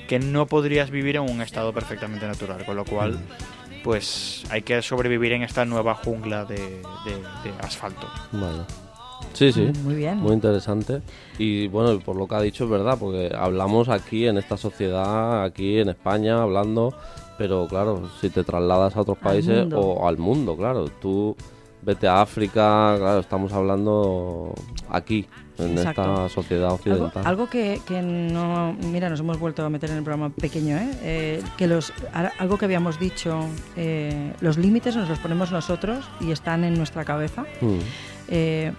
que 0.07 0.19
no 0.19 0.45
podrías 0.45 0.89
vivir 0.89 1.17
en 1.17 1.23
un 1.23 1.41
estado 1.41 1.73
perfectamente 1.73 2.25
natural, 2.25 2.65
con 2.65 2.77
lo 2.77 2.85
cual 2.85 3.19
pues 3.83 4.45
hay 4.49 4.61
que 4.61 4.81
sobrevivir 4.81 5.33
en 5.33 5.43
esta 5.43 5.65
nueva 5.65 5.95
jungla 5.95 6.45
de, 6.45 6.55
de- 6.57 7.21
de 7.43 7.53
asfalto. 7.61 8.09
Vale. 8.31 8.63
Sí, 9.37 9.51
sí. 9.51 9.71
Muy 9.83 9.95
bien. 9.95 10.17
Muy 10.17 10.33
interesante. 10.33 11.01
Y 11.37 11.67
bueno, 11.67 11.99
por 11.99 12.15
lo 12.15 12.27
que 12.27 12.35
ha 12.35 12.41
dicho 12.41 12.63
es 12.63 12.69
verdad, 12.69 12.97
porque 12.99 13.31
hablamos 13.37 13.87
aquí 13.89 14.25
en 14.27 14.37
esta 14.37 14.57
sociedad, 14.57 15.43
aquí 15.43 15.79
en 15.79 15.89
España, 15.89 16.41
hablando, 16.41 16.93
pero 17.37 17.67
claro, 17.67 18.09
si 18.19 18.29
te 18.29 18.43
trasladas 18.43 18.95
a 18.95 19.01
otros 19.01 19.17
países 19.19 19.67
o 19.73 20.07
al 20.07 20.17
mundo, 20.17 20.57
claro, 20.57 20.85
tú 21.01 21.35
vete 21.83 22.07
a 22.07 22.21
África, 22.21 22.95
claro, 22.97 23.19
estamos 23.19 23.53
hablando 23.53 24.53
aquí, 24.89 25.27
en 25.59 25.77
Exacto. 25.77 26.01
esta 26.01 26.29
sociedad 26.29 26.71
occidental. 26.73 27.23
algo 27.25 27.47
que, 27.47 27.79
que 27.87 28.01
no. 28.01 28.73
Mira, 28.91 29.09
nos 29.09 29.19
hemos 29.21 29.39
vuelto 29.39 29.63
a 29.65 29.69
meter 29.69 29.89
en 29.91 29.97
el 29.97 30.03
programa 30.03 30.29
pequeño, 30.31 30.77
¿eh? 30.77 30.89
Eh, 31.01 31.43
que 31.57 31.67
los, 31.67 31.93
algo 32.39 32.57
que 32.57 32.65
habíamos 32.65 32.99
dicho, 32.99 33.39
eh, 33.75 34.33
los 34.41 34.57
límites 34.57 34.95
nos 34.95 35.07
los 35.09 35.19
ponemos 35.19 35.51
nosotros 35.51 36.05
y 36.19 36.31
están 36.31 36.63
en 36.63 36.73
nuestra 36.75 37.05
cabeza. 37.05 37.43
Mm, 37.61 37.77
Eh, 38.29 38.73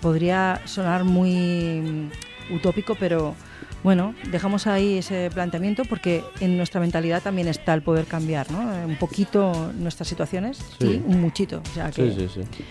podría 0.00 0.60
sonar 0.64 1.04
muy 1.04 2.10
utópico, 2.54 2.94
pero 2.98 3.34
bueno, 3.82 4.14
dejamos 4.30 4.66
ahí 4.66 4.98
ese 4.98 5.30
planteamiento 5.32 5.84
porque 5.84 6.24
en 6.40 6.56
nuestra 6.56 6.80
mentalidad 6.80 7.22
también 7.22 7.46
está 7.48 7.74
el 7.74 7.82
poder 7.82 8.06
cambiar, 8.06 8.50
¿no? 8.50 8.58
Un 8.86 8.96
poquito 8.96 9.72
nuestras 9.76 10.08
situaciones 10.08 10.58
Sí. 10.80 10.86
y 11.06 11.10
un 11.12 11.20
muchito. 11.20 11.62
O 11.70 11.74
sea 11.74 11.90
que 11.90 12.10
sí, 12.12 12.28
sí, 12.32 12.40
sí. 12.56 12.64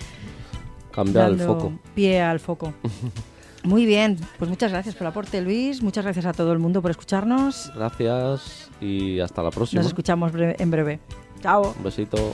Cambiar 0.91 1.29
el 1.31 1.39
foco. 1.39 1.73
Pie 1.95 2.21
al 2.21 2.39
foco. 2.39 2.73
Muy 3.63 3.85
bien, 3.85 4.17
pues 4.37 4.49
muchas 4.49 4.71
gracias 4.71 4.95
por 4.95 5.03
el 5.03 5.07
aporte, 5.09 5.41
Luis. 5.41 5.81
Muchas 5.83 6.05
gracias 6.05 6.25
a 6.25 6.31
todo 6.33 6.53
el 6.53 6.59
mundo 6.59 6.81
por 6.81 6.91
escucharnos. 6.91 7.71
Gracias 7.75 8.69
y 8.79 9.19
hasta 9.19 9.43
la 9.43 9.51
próxima. 9.51 9.81
Nos 9.81 9.87
escuchamos 9.87 10.31
breve- 10.31 10.55
en 10.59 10.71
breve. 10.71 10.99
Chao. 11.41 11.73
Un 11.77 11.83
besito. 11.83 12.33